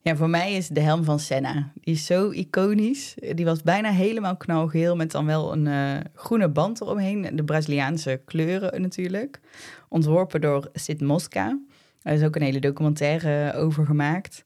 [0.03, 1.71] Ja, voor mij is de helm van Senna.
[1.81, 3.15] Die is zo iconisch.
[3.35, 7.35] Die was bijna helemaal knalgeel met dan wel een eh, groene band eromheen.
[7.35, 9.39] De Braziliaanse kleuren natuurlijk.
[9.89, 11.59] Ontworpen door Sid Mosca.
[12.01, 14.45] Er is ook een hele documentaire over gemaakt.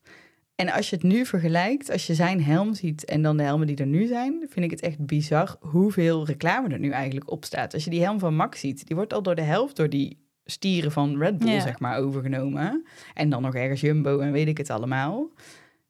[0.56, 3.68] En als je het nu vergelijkt, als je zijn helm ziet en dan de helmen
[3.68, 7.46] die er nu zijn, vind ik het echt bizar hoeveel reclame er nu eigenlijk op
[7.46, 7.74] staat.
[7.74, 10.18] Als je die helm van Max ziet, die wordt al door de helft door die
[10.52, 11.60] stieren van Red Bull, Ja.
[11.60, 12.86] zeg maar, overgenomen.
[13.14, 15.30] En dan nog ergens Jumbo en weet ik het allemaal.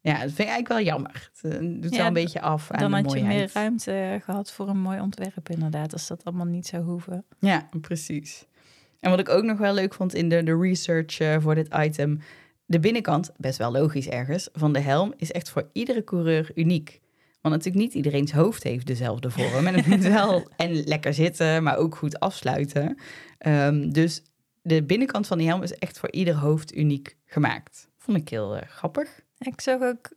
[0.01, 1.29] Ja, dat vind ik eigenlijk wel jammer.
[1.41, 3.39] Het eh, doet Ja, wel een beetje af aan Dan de had je mooiheid.
[3.39, 5.93] meer ruimte gehad voor een mooi ontwerp, inderdaad.
[5.93, 7.25] Als dat allemaal niet zou hoeven.
[7.39, 8.45] Ja, precies.
[8.99, 11.73] En wat ik ook nog wel leuk vond in de, de research eh, voor dit
[11.79, 12.19] item.
[12.65, 16.99] De binnenkant, best wel logisch ergens, van de helm is echt voor iedere coureur uniek.
[17.41, 19.67] Want natuurlijk niet iedereen's hoofd heeft dezelfde vorm.
[19.67, 22.97] En het moet wel en lekker zitten, maar ook goed afsluiten.
[23.37, 24.21] Ehm, dus
[24.67, 27.89] de binnenkant van die helm is echt voor ieder hoofd uniek gemaakt.
[27.97, 29.21] Vond ik heel eh, grappig.
[29.37, 30.09] Ik zag ook,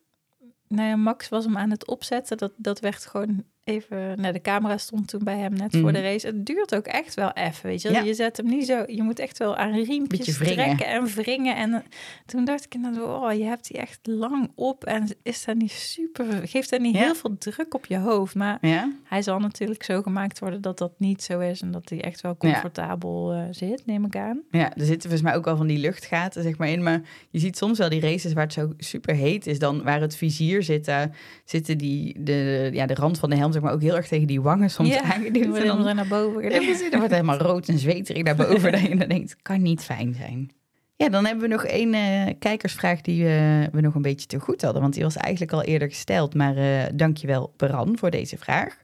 [0.68, 2.36] nou ja, Max was hem aan het opzetten.
[2.36, 5.92] Dat, dat werd gewoon even, nou, de camera stond toen bij hem net voor Mhm.
[5.92, 6.26] de race.
[6.26, 7.90] Het duurt ook echt wel even, weet je.
[7.90, 8.00] Ja.
[8.00, 11.56] Je zet hem niet zo, je moet echt wel aan riempjes trekken en wringen.
[11.56, 11.80] En eh,
[12.26, 14.85] toen dacht ik inderdaad, oh, je hebt die echt lang op.
[14.85, 17.00] En is dat niet super, geeft dat niet Ja.
[17.00, 18.35] heel veel druk op je hoofd.
[18.35, 21.61] Maar Ja, hij zal natuurlijk zo gemaakt worden dat dat niet zo is.
[21.62, 24.40] En dat hij echt wel comfortabel eh, zit, neem ik aan.
[24.50, 26.83] Ja, er zitten volgens mij ook wel van die luchtgaten zeg maar, in.
[26.83, 29.59] Maar je ziet soms wel die races waar het zo super heet is.
[29.59, 33.52] Dan waar het vizier zit, daar zitten die, de, ja, de rand van de helm
[33.61, 35.57] zeg maar, ook heel erg tegen die wangen soms ja, aangeduwd.
[35.57, 38.73] En dan, naar boven ja, precies, dan wordt helemaal rood en zweterig naar boven.
[38.73, 40.51] dat je dan denkt, kan niet fijn zijn.
[40.96, 43.33] Ja, dan hebben we nog één eh, kijkersvraag die eh,
[43.73, 44.83] we nog een beetje te goed hadden.
[44.83, 46.35] Want die was eigenlijk al eerder gesteld.
[46.35, 48.77] Maar eh dankjewel, Beran, voor deze vraag.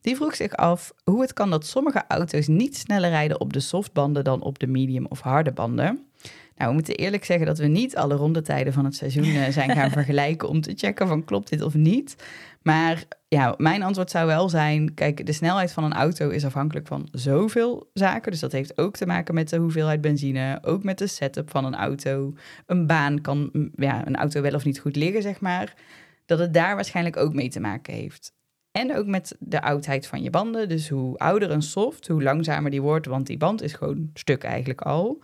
[0.00, 3.60] Die vroeg zich af hoe het kan dat sommige auto's niet sneller rijden op de
[3.60, 6.06] softbanden dan op de medium of harde banden.
[6.56, 9.90] Nou, we moeten eerlijk zeggen dat we niet alle rondetijden van het seizoen zijn gaan
[10.00, 12.16] vergelijken om te checken van klopt dit of niet.
[12.62, 16.86] Maar ja, mijn antwoord zou wel zijn, kijk, de snelheid van een auto is afhankelijk
[16.86, 18.30] van zoveel zaken.
[18.30, 21.64] Dus dat heeft ook te maken met de hoeveelheid benzine, ook met de setup van
[21.64, 22.34] een auto.
[22.66, 25.74] Een baan kan mm, ja, een auto wel of niet goed liggen, zeg maar.
[26.26, 28.34] Dat het daar waarschijnlijk ook mee te maken heeft.
[28.72, 30.68] En ook met de oudheid van je banden.
[30.68, 34.44] Dus hoe ouder een soft, hoe langzamer die wordt, want die band is gewoon stuk
[34.44, 35.22] eigenlijk al.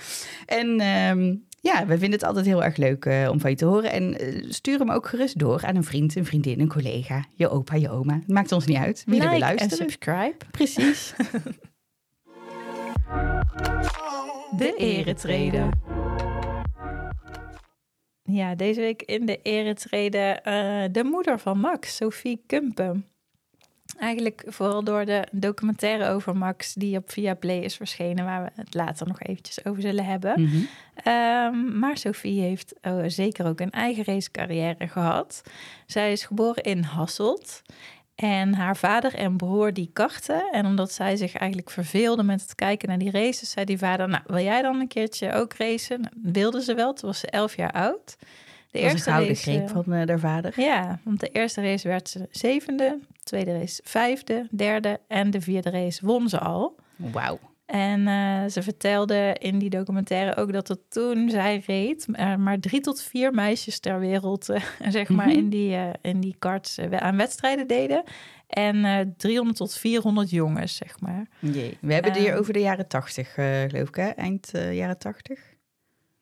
[0.45, 3.65] en ehm, ja, we vinden het altijd heel erg leuk eh, om van je te
[3.65, 3.91] horen.
[3.91, 7.49] En eh, stuur hem ook gerust door aan een vriend, een vriendin, een collega, je
[7.49, 8.13] opa, je oma.
[8.13, 9.77] Het maakt ons niet uit wie er wil Like en luisteren.
[9.89, 10.35] subscribe.
[10.51, 11.13] Precies.
[14.57, 15.69] De eretreden.
[18.23, 23.05] Ja, deze week in de eretreden eh de moeder van Max, Sophie Kumpen.
[23.97, 28.73] Eigenlijk vooral door de documentaire over Max die op Viaplay is verschenen, waar we het
[28.73, 30.41] later nog eventjes over zullen hebben.
[30.41, 30.55] Mhm.
[30.95, 35.41] Ehm, maar Sophie heeft oh, zeker ook een eigen racecarrière gehad.
[35.85, 37.61] Zij is geboren in Hasselt.
[38.15, 40.51] En haar vader en broer die karten.
[40.51, 44.09] En omdat zij zich eigenlijk verveelde met het kijken naar die races, zei die vader:
[44.09, 46.01] Nou, wil jij dan een keertje ook racen?
[46.01, 48.17] Nou, wilde ze wel, toen was ze elf jaar oud.
[48.73, 50.53] De Dat een gouden race, greep eh, van eh, haar vader.
[50.61, 55.69] ja, want de eerste race werd ze zevende, tweede race vijfde, derde en de vierde
[55.69, 56.75] race won ze al.
[56.95, 57.39] Wauw.
[57.65, 62.59] En eh, ze vertelde in die documentaire ook dat er toen zij reed, er maar
[62.59, 64.45] drie tot vier meisjes ter wereld,
[64.89, 65.37] zeg maar, Mhm.
[65.37, 68.03] in die, eh, in die karts aan wedstrijden deden.
[68.47, 71.25] En eh 300 tot 400 jongens, zeg maar.
[71.39, 71.77] Jee.
[71.81, 74.07] We hebben het hier over de jaren 80, eh, geloof ik, hè?
[74.09, 75.39] Eind jaren 80.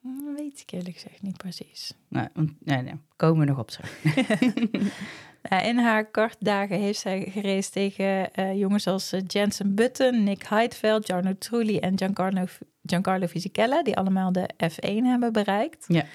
[0.02, 1.94] Hm, Weet ik eerlijk gezegd niet precies.
[2.08, 2.28] Nee,
[2.64, 4.00] nee, komen we nog op terug.
[5.50, 10.48] Nou, in haar kartdagen heeft zij geraced tegen eh, jongens als eh, Jensen Button, Nick
[10.48, 12.46] Heidfeld, Jarno Trulli en Giancarlo,
[12.86, 15.86] Giancarlo Fisichella, die allemaal de F1 hebben bereikt.
[15.88, 16.06] Ja.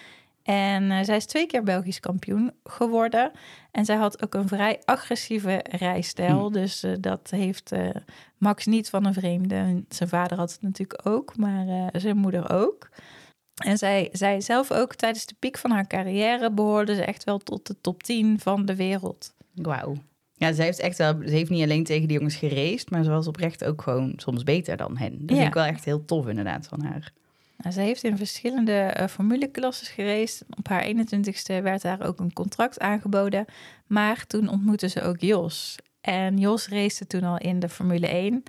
[0.42, 3.30] En eh, zij is twee keer Belgisch kampioen geworden.
[3.70, 6.46] En zij had ook een vrij agressieve rijstijl.
[6.46, 6.52] Hm.
[6.52, 7.72] Dus dat heeft
[8.38, 9.84] Max niet van een vreemde.
[9.88, 12.88] Zijn vader had het natuurlijk ook, maar zijn moeder ook.
[13.64, 17.38] En zij zei zelf ook tijdens de piek van haar carrière behoorde ze echt wel
[17.38, 19.34] tot de top 10 van de wereld.
[19.54, 19.96] Wauw.
[20.34, 23.10] Ja, ze heeft echt wel, ze heeft niet alleen tegen die jongens geraced, maar ze
[23.10, 25.12] was oprecht ook gewoon soms beter dan hen.
[25.18, 25.34] Dat Ja.
[25.36, 27.12] vind ik wel echt heel tof inderdaad van haar.
[27.56, 30.44] Nou, ze heeft in verschillende eh formuleklasses geraced.
[30.58, 33.44] Op haar 21ste werd haar ook een contract aangeboden.
[33.86, 35.76] Maar toen ontmoette ze ook Jos.
[36.00, 38.42] En Jos race toen al in de Formule 1.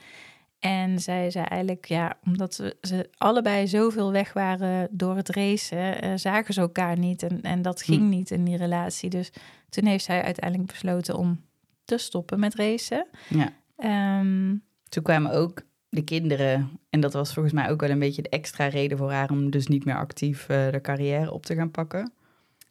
[0.59, 6.11] En zij zei eigenlijk, ja, omdat ze, allebei zoveel weg waren door het racen, eh,
[6.15, 7.23] zagen ze elkaar niet.
[7.23, 8.09] En, en dat ging Hm.
[8.09, 9.09] niet in die relatie.
[9.09, 9.31] Dus
[9.69, 11.41] toen heeft zij uiteindelijk besloten om
[11.85, 13.07] te stoppen met racen.
[13.29, 13.53] Ja.
[13.77, 14.55] Ehm,
[14.89, 18.29] Toen kwamen ook de kinderen, en dat was volgens mij ook wel een beetje de
[18.29, 21.71] extra reden voor haar om dus niet meer actief eh, de carrière op te gaan
[21.71, 22.11] pakken.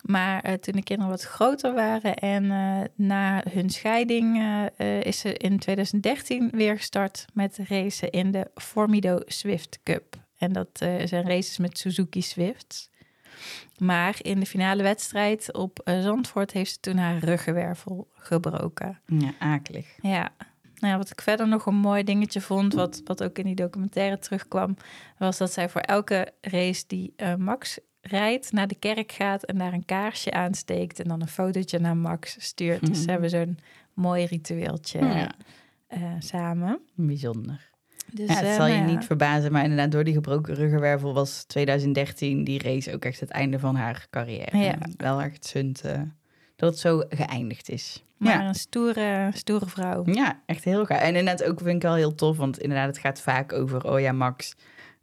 [0.06, 4.36] Maar eh, toen de kinderen wat groter waren en eh, na hun scheiding
[4.76, 10.16] eh, is ze in 2013 weer gestart met racen in de Formido Swift Cup.
[10.38, 10.68] En dat
[11.04, 12.90] zijn races met Suzuki Swifts.
[13.78, 19.00] Maar in de finale wedstrijd op Zandvoort heeft ze toen haar ruggenwervel gebroken.
[19.06, 19.86] Ja, akelig.
[20.02, 20.32] Ja.
[20.74, 23.54] Nou ja, wat ik verder nog een mooi dingetje vond, wat, wat ook in die
[23.54, 24.76] documentaire terugkwam,
[25.18, 29.72] was dat zij voor elke race die Max rijdt, naar de kerk gaat en daar
[29.72, 32.86] een kaarsje aansteekt en dan een fotootje naar Max stuurt.
[32.86, 33.58] Dus ze hebben zo'n
[33.94, 35.30] mooi ritueeltje Ja,
[35.86, 36.80] eh, samen.
[36.94, 37.70] bijzonder.
[38.12, 41.14] Dus, Ja, het eh, zal je nou niet verbazen, maar inderdaad door die gebroken ruggenwervel
[41.14, 44.58] was 2013 die race ook echt het einde van haar carrière.
[44.58, 44.78] Ja.
[44.96, 46.00] Wel echt zunt eh,
[46.56, 48.04] dat het zo geëindigd is.
[48.16, 48.48] Maar ja.
[48.48, 50.02] een stoere, stoere vrouw.
[50.04, 51.00] Ja, echt heel gaaf.
[51.00, 54.00] En inderdaad ook vind ik wel heel tof, want inderdaad het gaat vaak over, oh
[54.00, 54.54] ja, Max,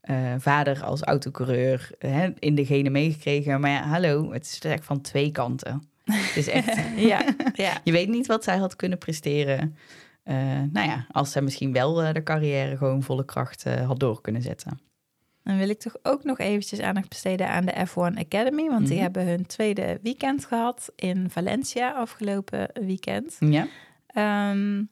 [0.03, 3.59] eh, vader als autocoureur, hè, in de genen meegekregen.
[3.59, 5.83] Maar ja, hallo, het is echt van twee kanten.
[6.03, 6.75] Het is echt,
[7.11, 7.73] ja, ja.
[7.83, 9.75] je weet niet wat zij had kunnen presteren.
[10.23, 10.35] Eh,
[10.71, 14.41] nou ja, als zij misschien wel eh, de carrière gewoon volle kracht had door kunnen
[14.41, 14.79] zetten.
[15.43, 18.67] Dan wil ik toch ook nog eventjes aandacht besteden aan de F1 Academy.
[18.69, 19.03] Want die Mhm.
[19.03, 23.35] hebben hun tweede weekend gehad in Valencia afgelopen weekend.
[23.39, 23.67] Ja,
[24.07, 24.83] Ehm,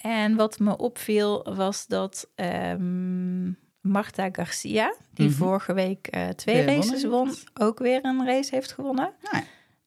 [0.00, 3.50] en wat me opviel was dat ehm
[3.98, 5.36] Marta Garcia, die Mhm.
[5.36, 9.12] vorige week eh, twee races won, ook weer een race heeft gewonnen.
[9.22, 9.40] Ah.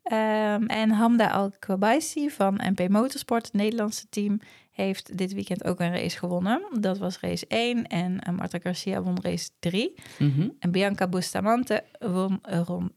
[0.03, 4.39] Ehm, en Hamda Al-Kwabaisi van MP Motorsport, het Nederlandse team,
[4.71, 6.61] heeft dit weekend ook een race gewonnen.
[6.79, 9.93] Dat was race 1 en eh, Marta Garcia won race 3.
[10.19, 10.49] Mhm.
[10.59, 12.91] En Bianca Bustamante won eh, rond,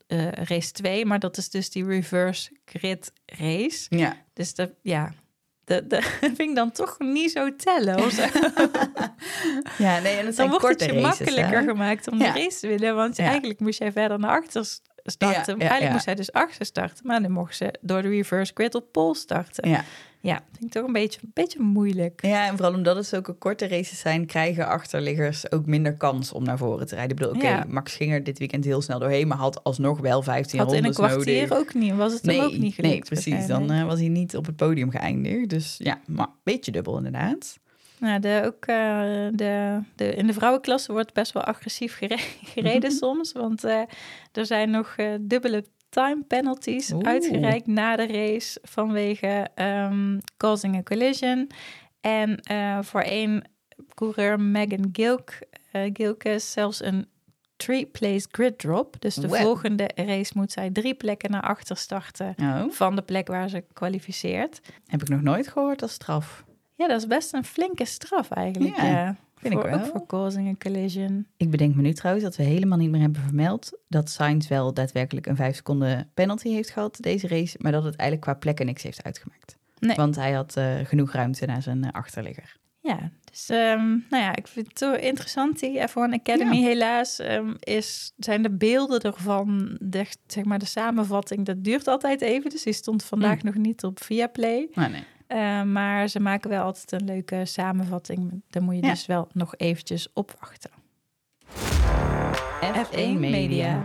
[0.49, 3.87] race 2, maar dat is dus die reverse grid race.
[3.97, 4.17] ja.
[4.33, 5.13] Dus dat, ja,
[5.65, 7.97] dat, dat vind ik dan toch niet zo tellen.
[8.05, 8.23] Of zo.
[9.85, 11.65] ja nee, en het dan wordt het je races, makkelijker hè?
[11.67, 12.33] gemaakt om Ja.
[12.33, 12.95] de race te winnen.
[12.95, 13.25] Want Ja.
[13.25, 14.67] eigenlijk moest jij verder naar achter
[15.11, 15.59] starten.
[15.59, 17.07] Ja, ja, eigenlijk moest zij dus achter starten.
[17.07, 19.69] Maar dan mocht ze door de reverse grid op pole starten.
[19.69, 19.85] Ja.
[20.25, 22.23] Ja, vind ik toch een beetje, een beetje moeilijk.
[22.27, 26.45] Ja, en vooral omdat het zulke korte races zijn, krijgen achterliggers ook minder kans om
[26.45, 27.17] naar voren te rijden.
[27.17, 27.65] Ik bedoel, oké.
[27.69, 30.85] Max ging er dit weekend heel snel doorheen, maar had alsnog wel 15 Had in
[30.85, 31.59] een rondes kwartier nodig.
[31.59, 31.95] ook niet.
[31.95, 32.95] Was het nee, hem ook niet gelukt?
[32.95, 33.47] nee, precies.
[33.47, 35.49] Dan eh, was hij niet op het podium geëindigd.
[35.49, 37.59] Dus ja, maar een beetje dubbel inderdaad.
[37.99, 42.17] Nou, de, ook eh, de, de, in de vrouwenklasse wordt best wel agressief gere-
[42.55, 43.33] gereden soms.
[43.33, 43.81] Want eh,
[44.33, 47.07] er zijn nog eh, dubbele time penalties Oeh.
[47.07, 51.51] uitgereikt na de race vanwege ehm, causing a collision.
[52.01, 52.41] En
[52.85, 53.43] voor één
[53.95, 55.33] coureur, Megan Gilk,
[55.93, 57.07] Gilkes, zelfs een
[57.57, 58.97] three-place grid drop.
[59.01, 59.37] Dus de Wow.
[59.37, 63.65] volgende race moet zij drie plekken naar achter starten Oh, van de plek waar ze
[63.73, 64.61] kwalificeert.
[64.87, 66.45] heb ik nog nooit gehoord als straf.
[66.87, 68.77] Ja, dat is best een flinke straf eigenlijk.
[68.77, 69.79] Ja, Ja, vind ik voor, wel.
[69.79, 71.27] Ook voor causing a collision.
[71.37, 74.75] Ik bedenk me nu trouwens dat we helemaal niet meer hebben vermeld dat Sainz wel
[74.75, 78.67] daadwerkelijk een 5 seconden penalty heeft gehad deze race, maar dat het eigenlijk qua plekken
[78.67, 79.57] niks heeft uitgemaakt.
[79.79, 79.97] Nee.
[79.97, 82.57] Want hij had eh, genoeg ruimte naar zijn eh, achterligger.
[82.81, 85.61] Ja, dus ehm, nou ja, ik vind het zo interessant.
[85.61, 86.63] Die F1 Academy Ja.
[86.67, 92.21] helaas ehm, is, zijn de beelden ervan, de, zeg maar de samenvatting, dat duurt altijd
[92.21, 92.51] even.
[92.51, 93.45] Dus die stond vandaag Mm.
[93.45, 94.69] nog niet op Viaplay.
[94.75, 95.05] Maar nee.
[95.27, 98.43] Eh, maar ze maken wel altijd een leuke samenvatting.
[98.51, 98.89] Daar moet je Ja.
[98.91, 100.71] dus wel nog eventjes op wachten.
[102.63, 103.85] F1 Media.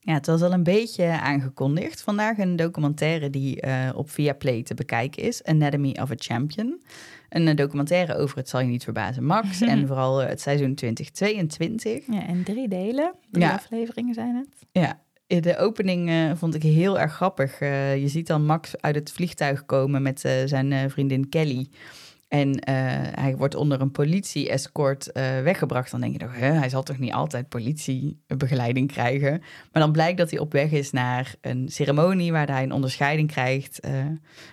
[0.00, 2.02] Ja, het was al een beetje aangekondigd.
[2.02, 5.44] Vandaag een documentaire die uh, op Viaplay te bekijken is.
[5.44, 6.82] Anatomy of a Champion.
[7.28, 9.60] Een uh, documentaire over, het zal je niet verbazen, Max.
[9.72, 12.06] en vooral uh, het seizoen 2022.
[12.06, 13.14] Ja, en drie delen.
[13.30, 13.52] Drie ja.
[13.52, 14.66] afleveringen zijn het.
[14.72, 17.58] Ja, de opening vond ik heel erg grappig.
[17.98, 21.68] je ziet dan Max uit het vliegtuig komen met zijn vriendin Kelly.
[22.28, 22.58] En
[23.14, 25.10] hij wordt onder een politie-escort
[25.42, 25.90] weggebracht.
[25.90, 29.42] Dan denk je toch, hè, hij zal toch niet altijd politiebegeleiding krijgen.
[29.72, 33.30] Maar dan blijkt dat hij op weg is naar een ceremonie waar hij een onderscheiding
[33.30, 33.80] krijgt.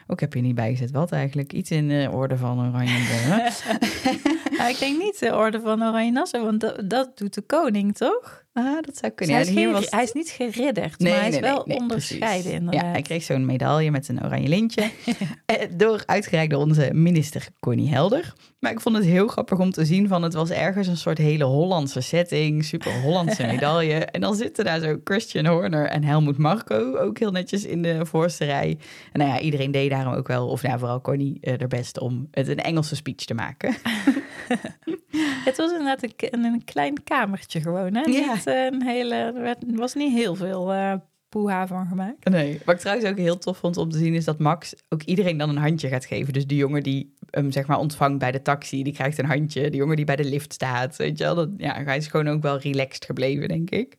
[0.07, 1.53] Ook heb je niet bijgezet wat eigenlijk.
[1.53, 2.91] Iets in de orde van Oranje
[4.57, 7.95] nou, ik denk niet de orde van Oranje Nassau, want dat, dat doet de koning,
[7.95, 8.43] toch?
[8.53, 9.37] Ah, dat zou kunnen.
[9.37, 9.89] Dus hij, is was...
[9.89, 12.83] hij, is niet geridderd, maar hij is wel onderscheiden inderdaad.
[12.83, 14.89] Ja, hij kreeg zo'n medaille met een oranje lintje.
[15.45, 18.33] Eh, door uitgereikt door onze minister Connie Helder.
[18.59, 21.17] Maar ik vond het heel grappig om te zien van het was ergens een soort
[21.17, 22.65] hele Hollandse setting.
[22.65, 23.93] Super Hollandse medaille.
[24.05, 28.05] en dan zitten daar zo Christian Horner en Helmoet Marco ook heel netjes in de
[28.05, 28.77] voorste rij.
[29.11, 31.99] En nou ja, iedereen deed daarom ook wel, of nou, vooral Connie uh, er best
[31.99, 33.75] om het een Engelse speech te maken.
[35.47, 37.95] het was inderdaad een, een klein kamertje gewoon.
[37.95, 38.01] Hè?
[38.01, 38.33] Ja.
[38.33, 40.93] Niet een hele, er was niet heel veel uh,
[41.29, 42.29] poeha van gemaakt.
[42.29, 45.03] Nee, wat ik trouwens ook heel tof vond om te zien is dat Max ook
[45.03, 46.33] iedereen dan een handje gaat geven.
[46.33, 49.69] Dus de jongen die hem zeg maar ontvangt bij de taxi, die krijgt een handje.
[49.69, 51.35] De jongen die bij de lift staat, weet je wel.
[51.35, 53.97] Dat, ja, hij is gewoon ook wel relaxed gebleven, denk ik.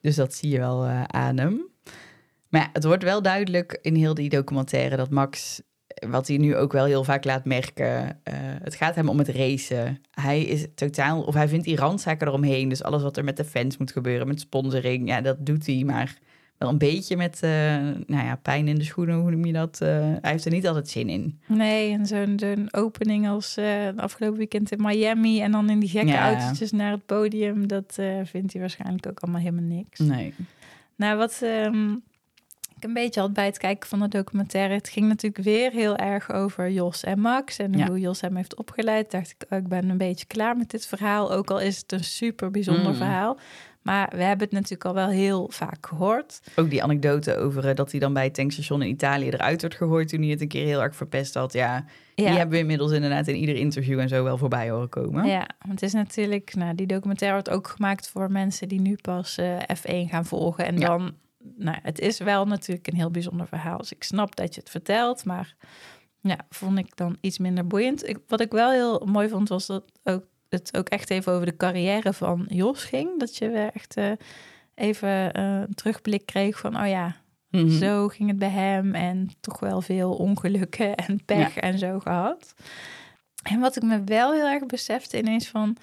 [0.00, 1.68] Dus dat zie je wel uh, aan hem.
[2.48, 5.62] Maar ja, het wordt wel duidelijk in heel die documentaire dat Max
[6.08, 8.02] wat hij nu ook wel heel vaak laat merken.
[8.02, 10.00] Uh, het gaat hem om het racen.
[10.10, 12.68] Hij is totaal, of hij vindt die randzaken eromheen.
[12.68, 15.84] Dus alles wat er met de fans moet gebeuren, met sponsoring, ja, dat doet hij.
[15.84, 16.18] Maar
[16.58, 17.50] wel een beetje met uh,
[18.06, 19.80] nou ja, pijn in de schoenen, hoe noem je dat?
[19.82, 21.40] Uh, hij heeft er niet altijd zin in.
[21.46, 23.58] Nee, en zo'n zo'n opening als
[23.96, 26.32] afgelopen weekend in Miami en dan in die gekke ja.
[26.32, 29.98] autootjes naar het podium, dat vindt hij waarschijnlijk ook allemaal helemaal niks.
[29.98, 30.34] Nee.
[30.96, 32.15] Nou, wat um, ik
[32.86, 34.74] een beetje had bij het kijken van de documentaire.
[34.74, 38.56] Het ging natuurlijk weer heel erg over Jos en Max en hoe Jos hem heeft
[38.56, 39.10] opgeleid.
[39.10, 41.32] Dacht ik, oh, ik ben een beetje klaar met dit verhaal.
[41.32, 42.96] Ook al is het een super bijzonder mm.
[42.96, 43.38] verhaal.
[43.86, 46.40] Maar we hebben het natuurlijk al wel heel vaak gehoord.
[46.56, 49.74] Ook die anekdote over uh, dat hij dan bij het tankstation in Italië eruit werd
[49.74, 51.52] gegooid toen hij het een keer heel erg verpest had.
[51.52, 51.84] Ja,
[52.14, 55.26] die hebben we inmiddels inderdaad in ieder interview en zo wel voorbij horen komen.
[55.26, 58.96] Ja, want het is natuurlijk, nou, die documentaire wordt ook gemaakt voor mensen die nu
[59.00, 60.64] pas uh, F1 gaan volgen.
[60.64, 61.14] En dan
[61.56, 63.78] nou, het is wel natuurlijk een heel bijzonder verhaal.
[63.78, 65.56] Dus ik snap dat je het vertelt, maar
[66.20, 68.08] ja, vond ik dan iets minder boeiend.
[68.08, 71.46] Ik, wat ik wel heel mooi vond, was dat ook, het ook echt even over
[71.46, 73.18] de carrière van Jos ging.
[73.18, 74.12] Dat je weer echt uh,
[74.74, 77.16] even uh, een terugblik kreeg van, oh ja,
[77.50, 77.70] mhm.
[77.70, 78.94] zo ging het bij hem.
[78.94, 82.54] En toch wel veel ongelukken en pech en zo gehad.
[83.42, 85.76] En wat ik me wel heel erg besefte ineens van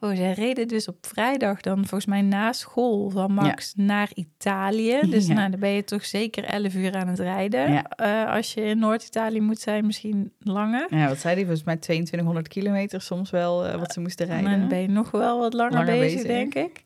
[0.00, 5.00] Oh, zij reden dus op vrijdag dan volgens mij na school van Max naar Italië.
[5.10, 7.72] Dus nou, dan ben je toch zeker 11 uur aan het rijden.
[7.72, 7.84] Ja.
[8.26, 10.86] Uh, als je in Noord-Italië moet zijn, misschien langer.
[10.90, 11.44] Ja, wat zei die?
[11.44, 14.50] Volgens mij 2200 kilometer soms wel uh, wat ze moesten rijden.
[14.50, 16.82] En dan ben je nog wel wat langer, langer bezig, bezig, denk ik.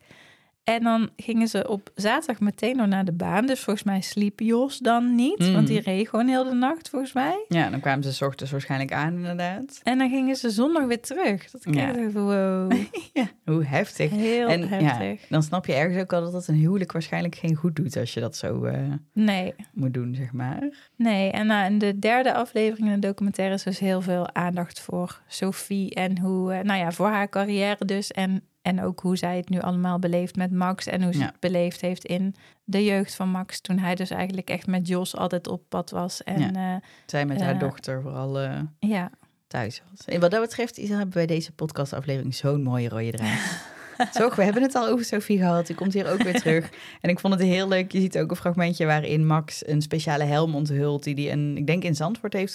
[0.64, 3.46] En dan gingen ze op zaterdag meteen nog naar de baan.
[3.46, 5.38] Dus volgens mij sliep Jos dan niet.
[5.38, 5.64] Want mm.
[5.64, 7.44] die reed gewoon heel de nacht, volgens mij.
[7.48, 9.80] Ja, dan kwamen ze s ochtends waarschijnlijk aan, inderdaad.
[9.82, 11.50] En dan gingen ze zondag weer terug.
[11.50, 11.92] Dat ik ja.
[11.92, 12.72] dacht, wow.
[13.12, 14.10] ja, hoe heftig.
[14.10, 15.20] Heel en, heftig.
[15.20, 17.96] Ja, dan snap je ergens ook al dat dat een huwelijk waarschijnlijk geen goed doet...
[17.96, 19.54] als je dat zo uh, nee.
[19.72, 20.90] moet doen, zeg maar.
[20.96, 23.54] Nee, en uh, in de derde aflevering in de documentaire...
[23.54, 26.54] is dus heel veel aandacht voor Sophie en hoe...
[26.54, 28.10] Uh, nou ja, voor haar carrière dus...
[28.10, 31.40] en en ook hoe zij het nu allemaal beleeft met Max en hoe ze het
[31.40, 32.34] beleefd heeft in
[32.64, 33.60] de jeugd van Max.
[33.60, 36.22] Toen hij dus eigenlijk echt met Jos altijd op pad was.
[36.22, 36.74] En, ja.
[36.74, 39.10] uh, zij met haar uh, dochter vooral uh, ja.
[39.46, 40.04] thuis was.
[40.06, 43.38] En wat dat betreft hebben wij deze podcastaflevering zo'n mooie rode draad.
[44.14, 45.66] Zo, we hebben het al over Sophie gehad.
[45.66, 46.70] Die komt hier ook weer terug.
[47.00, 47.92] En ik vond het heel leuk.
[47.92, 51.02] Je ziet ook een fragmentje waarin Max een speciale helm onthult.
[51.02, 52.54] Die hij, een, ik denk in Zandvoort heeft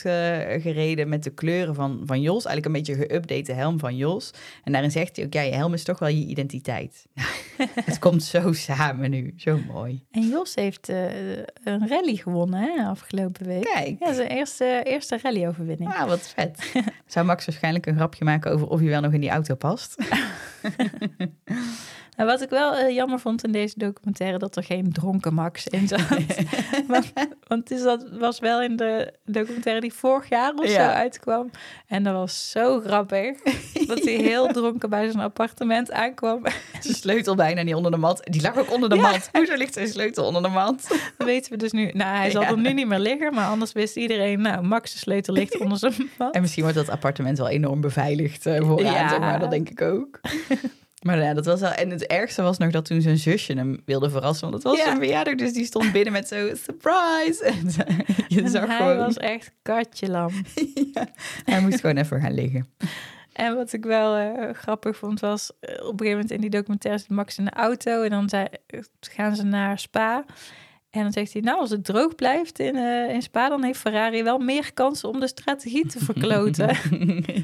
[0.61, 2.45] gereden met de kleuren van, van Jos.
[2.45, 4.31] Eigenlijk een beetje geüpdate helm van Jos.
[4.63, 7.07] En daarin zegt hij ook, ja, je helm is toch wel je identiteit.
[7.85, 9.33] het komt zo samen nu.
[9.37, 10.05] Zo mooi.
[10.11, 11.05] En Jos heeft uh,
[11.63, 13.63] een rally gewonnen hè, afgelopen week.
[13.73, 13.95] Kijk.
[13.99, 15.93] Ja, zijn eerste, eerste rally-overwinning.
[15.93, 16.71] Ah, wat vet.
[17.05, 19.95] Zou Max waarschijnlijk een grapje maken over of hij wel nog in die auto past?
[22.17, 25.67] Nou, wat ik wel uh, jammer vond in deze documentaire, dat er geen dronken Max
[25.67, 25.99] in zat.
[26.88, 27.13] want,
[27.47, 31.49] want dat was wel in de documentaire die vorig jaar of zo uitkwam.
[31.88, 33.38] En dat was zo grappig.
[33.88, 36.41] dat hij heel dronken bij zijn appartement aankwam.
[36.79, 38.21] zijn sleutel bijna niet onder de mat.
[38.23, 39.29] Die lag ook onder de mat.
[39.31, 40.88] Hoezo ligt zijn sleutel onder de mat?
[41.17, 41.91] Dat weten we dus nu.
[41.93, 43.33] Nou, hij zal er nu niet meer liggen.
[43.33, 46.33] Maar anders wist iedereen, nou, Max' sleutel ligt onder zijn mat.
[46.33, 49.17] En misschien wordt dat appartement wel enorm beveiligd uh, voor ja.
[49.19, 50.19] maar dat denk ik ook.
[51.05, 51.71] Maar ja, dat was wel...
[51.71, 54.49] En het ergste was nog dat toen zijn zusje hem wilde verrassen.
[54.49, 54.85] Want het was Ja.
[54.85, 56.35] zijn verjaardag, dus die stond binnen met zo...
[56.55, 57.43] Surprise!
[57.43, 58.97] En ze- je En zag hij gewoon...
[58.97, 60.31] was echt katjelam.
[60.93, 61.07] ja,
[61.45, 62.67] hij moest gewoon even gaan liggen.
[63.33, 66.49] En wat ik wel eh, grappig vond was, eh, op een gegeven moment in die
[66.49, 70.25] documentaire zit Max in de auto en dan zei, eh, gaan ze naar Spa.
[70.97, 73.79] En dan zegt hij, nou als het droog blijft in, eh, in Spa, dan heeft
[73.79, 76.67] Ferrari wel meer kansen om de strategie te verkloten.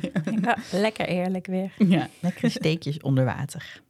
[0.44, 1.72] ja, lekker eerlijk weer.
[1.78, 3.82] ja, lekkere steekjes onder water.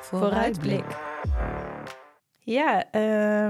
[0.00, 1.11] Vooruitblik.
[2.44, 3.00] Ja, eh,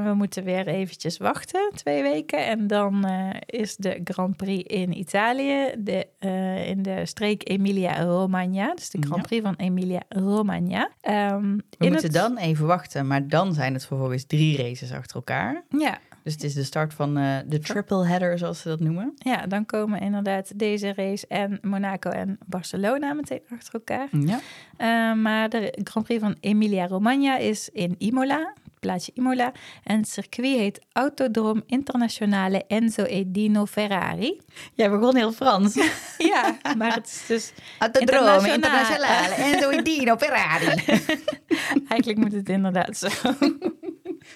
[0.04, 2.46] we moeten weer eventjes wachten, twee weken.
[2.46, 8.74] En dan eh, is de Grand Prix in Italië, de, eh, in de streek Emilia-Romagna.
[8.74, 9.26] Dus de Grand Ja.
[9.26, 10.90] Prix van Emilia-Romagna.
[11.00, 15.16] Ehm, We moeten het- dan even wachten, maar dan zijn het vervolgens drie races achter
[15.16, 15.62] elkaar.
[15.78, 17.14] Ja, Dus het is de start van
[17.46, 19.12] de triple header, zoals ze dat noemen.
[19.16, 24.08] ja, dan komen inderdaad deze race en Monaco en Barcelona meteen achter elkaar.
[24.10, 25.14] Ja.
[25.14, 29.52] Maar de Grand Prix van Emilia-Romagna is in Imola, het plaatsje Imola.
[29.84, 34.40] En het circuit heet Autodroom Internationale Enzo Edino Ferrari.
[34.74, 35.74] Jij begon heel Frans.
[36.18, 37.52] Ja, maar het is dus...
[37.78, 38.54] Autodrome Internationale.
[38.54, 40.66] Internationale Enzo Edino Ferrari.
[41.88, 43.08] Eigenlijk moet het inderdaad zo.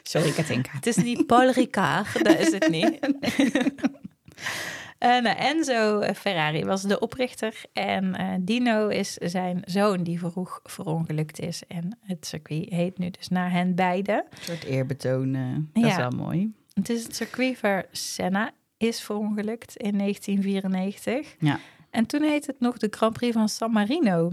[0.03, 0.70] Sorry, Katinka.
[0.72, 2.99] Het is niet Paul Ricard, dat is het niet.
[4.99, 10.61] Eh, nou, Enzo Ferrari was de oprichter en eh, Dino is zijn zoon die vroeg
[10.64, 11.62] verongelukt is.
[11.68, 14.16] En het circuit heet nu dus naar hen beiden.
[14.30, 16.53] Een soort eerbetoon, eh, dat is wel mooi.
[16.74, 21.34] Het is het circuit waar Senna is verongelukt in 1994.
[21.38, 21.59] Ja.
[21.90, 24.30] En toen heette het nog de Grand Prix van San Marino.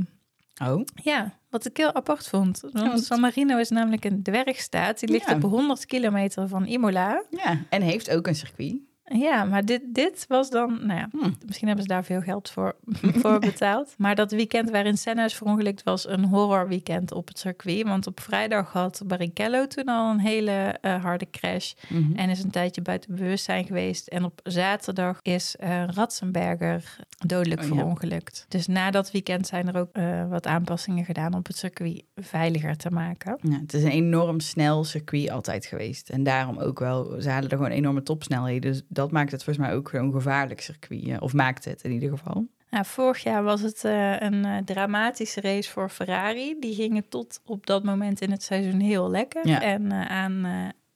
[0.64, 2.64] Oh, Ja, wat ik heel apart vond.
[2.72, 5.00] Want- San Marino is namelijk een dwergstaat.
[5.00, 5.36] Die ligt Ja.
[5.36, 7.24] op 100 kilometer van Imola.
[7.30, 7.60] ja.
[7.70, 8.76] En heeft ook een circuit.
[9.16, 11.30] Ja, maar dit, dit was dan, nou ja, Hm.
[11.46, 12.76] misschien hebben ze daar veel geld voor,
[13.22, 13.94] voor betaald.
[13.98, 17.84] Maar dat weekend waarin Senna is verongelukt was een horror weekend op het circuit.
[17.88, 20.52] Want op vrijdag had Barrichello toen al een hele
[20.82, 21.74] eh, harde crash.
[21.90, 22.16] Mhm.
[22.16, 24.08] En is een tijdje buiten bewustzijn geweest.
[24.08, 26.96] En op zaterdag is eh Ratzenberger
[27.26, 27.74] dodelijk Oh, ja.
[27.74, 28.46] verongelukt.
[28.50, 32.78] Dus na dat weekend zijn er ook eh, wat aanpassingen gedaan op het circuit veiliger
[32.78, 33.38] te maken.
[33.42, 36.10] Ja, het is een enorm snel circuit altijd geweest.
[36.10, 38.72] En daarom ook wel, ze halen er gewoon enorme topsnelheden.
[38.72, 41.08] Dus dat maakt het volgens mij ook een gevaarlijk circuit.
[41.08, 42.48] eh, Of maakt het in ieder geval.
[42.70, 46.56] Nou, vorig jaar was het eh, een eh, dramatische race voor Ferrari.
[46.60, 49.48] Die gingen tot op dat moment in het seizoen heel lekker.
[49.48, 49.62] Ja.
[49.62, 50.46] En aan,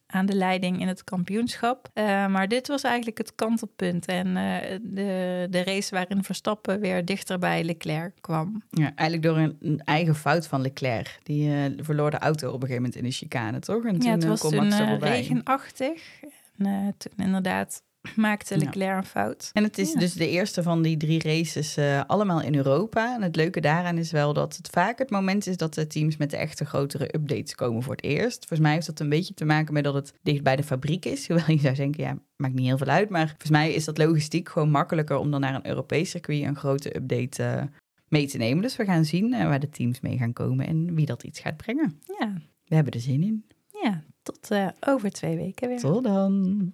[0.06, 1.88] aan de leiding in het kampioenschap.
[2.28, 4.06] Maar dit was eigenlijk het kantelpunt.
[4.06, 4.34] En
[4.82, 8.62] de, de race waarin Verstappen weer dichter bij Leclerc kwam.
[8.70, 11.18] Ja, eigenlijk door een, een eigen fout van Leclerc.
[11.22, 13.84] Die verloor de auto op een gegeven moment in de chicane, toch?
[13.84, 16.20] En ja, het was toen regenachtig.
[16.58, 17.82] En toen inderdaad
[18.16, 18.56] maakte.
[18.58, 19.50] Leclerc een fout.
[19.52, 19.98] En het is Ja.
[20.00, 23.14] dus de eerste van die drie races eh, allemaal in Europa.
[23.14, 26.16] En het leuke daaraan is wel dat het vaak het moment is dat de teams
[26.16, 28.38] met de echte grotere updates komen voor het eerst.
[28.38, 31.04] Volgens mij heeft dat een beetje te maken met dat het dicht bij de fabriek
[31.04, 31.26] is.
[31.28, 33.08] Hoewel je zou denken, ja, maakt niet heel veel uit.
[33.10, 36.56] Maar volgens mij is dat logistiek gewoon makkelijker om dan naar een Europees circuit een
[36.56, 37.62] grote update eh,
[38.08, 38.62] mee te nemen.
[38.62, 41.40] Dus we gaan zien eh, waar de teams mee gaan komen en wie dat iets
[41.40, 42.00] gaat brengen.
[42.18, 42.32] Ja,
[42.64, 43.44] We hebben er zin in.
[43.82, 44.48] ja tot
[44.80, 45.78] over twee weken weer.
[45.78, 46.72] Tot dan.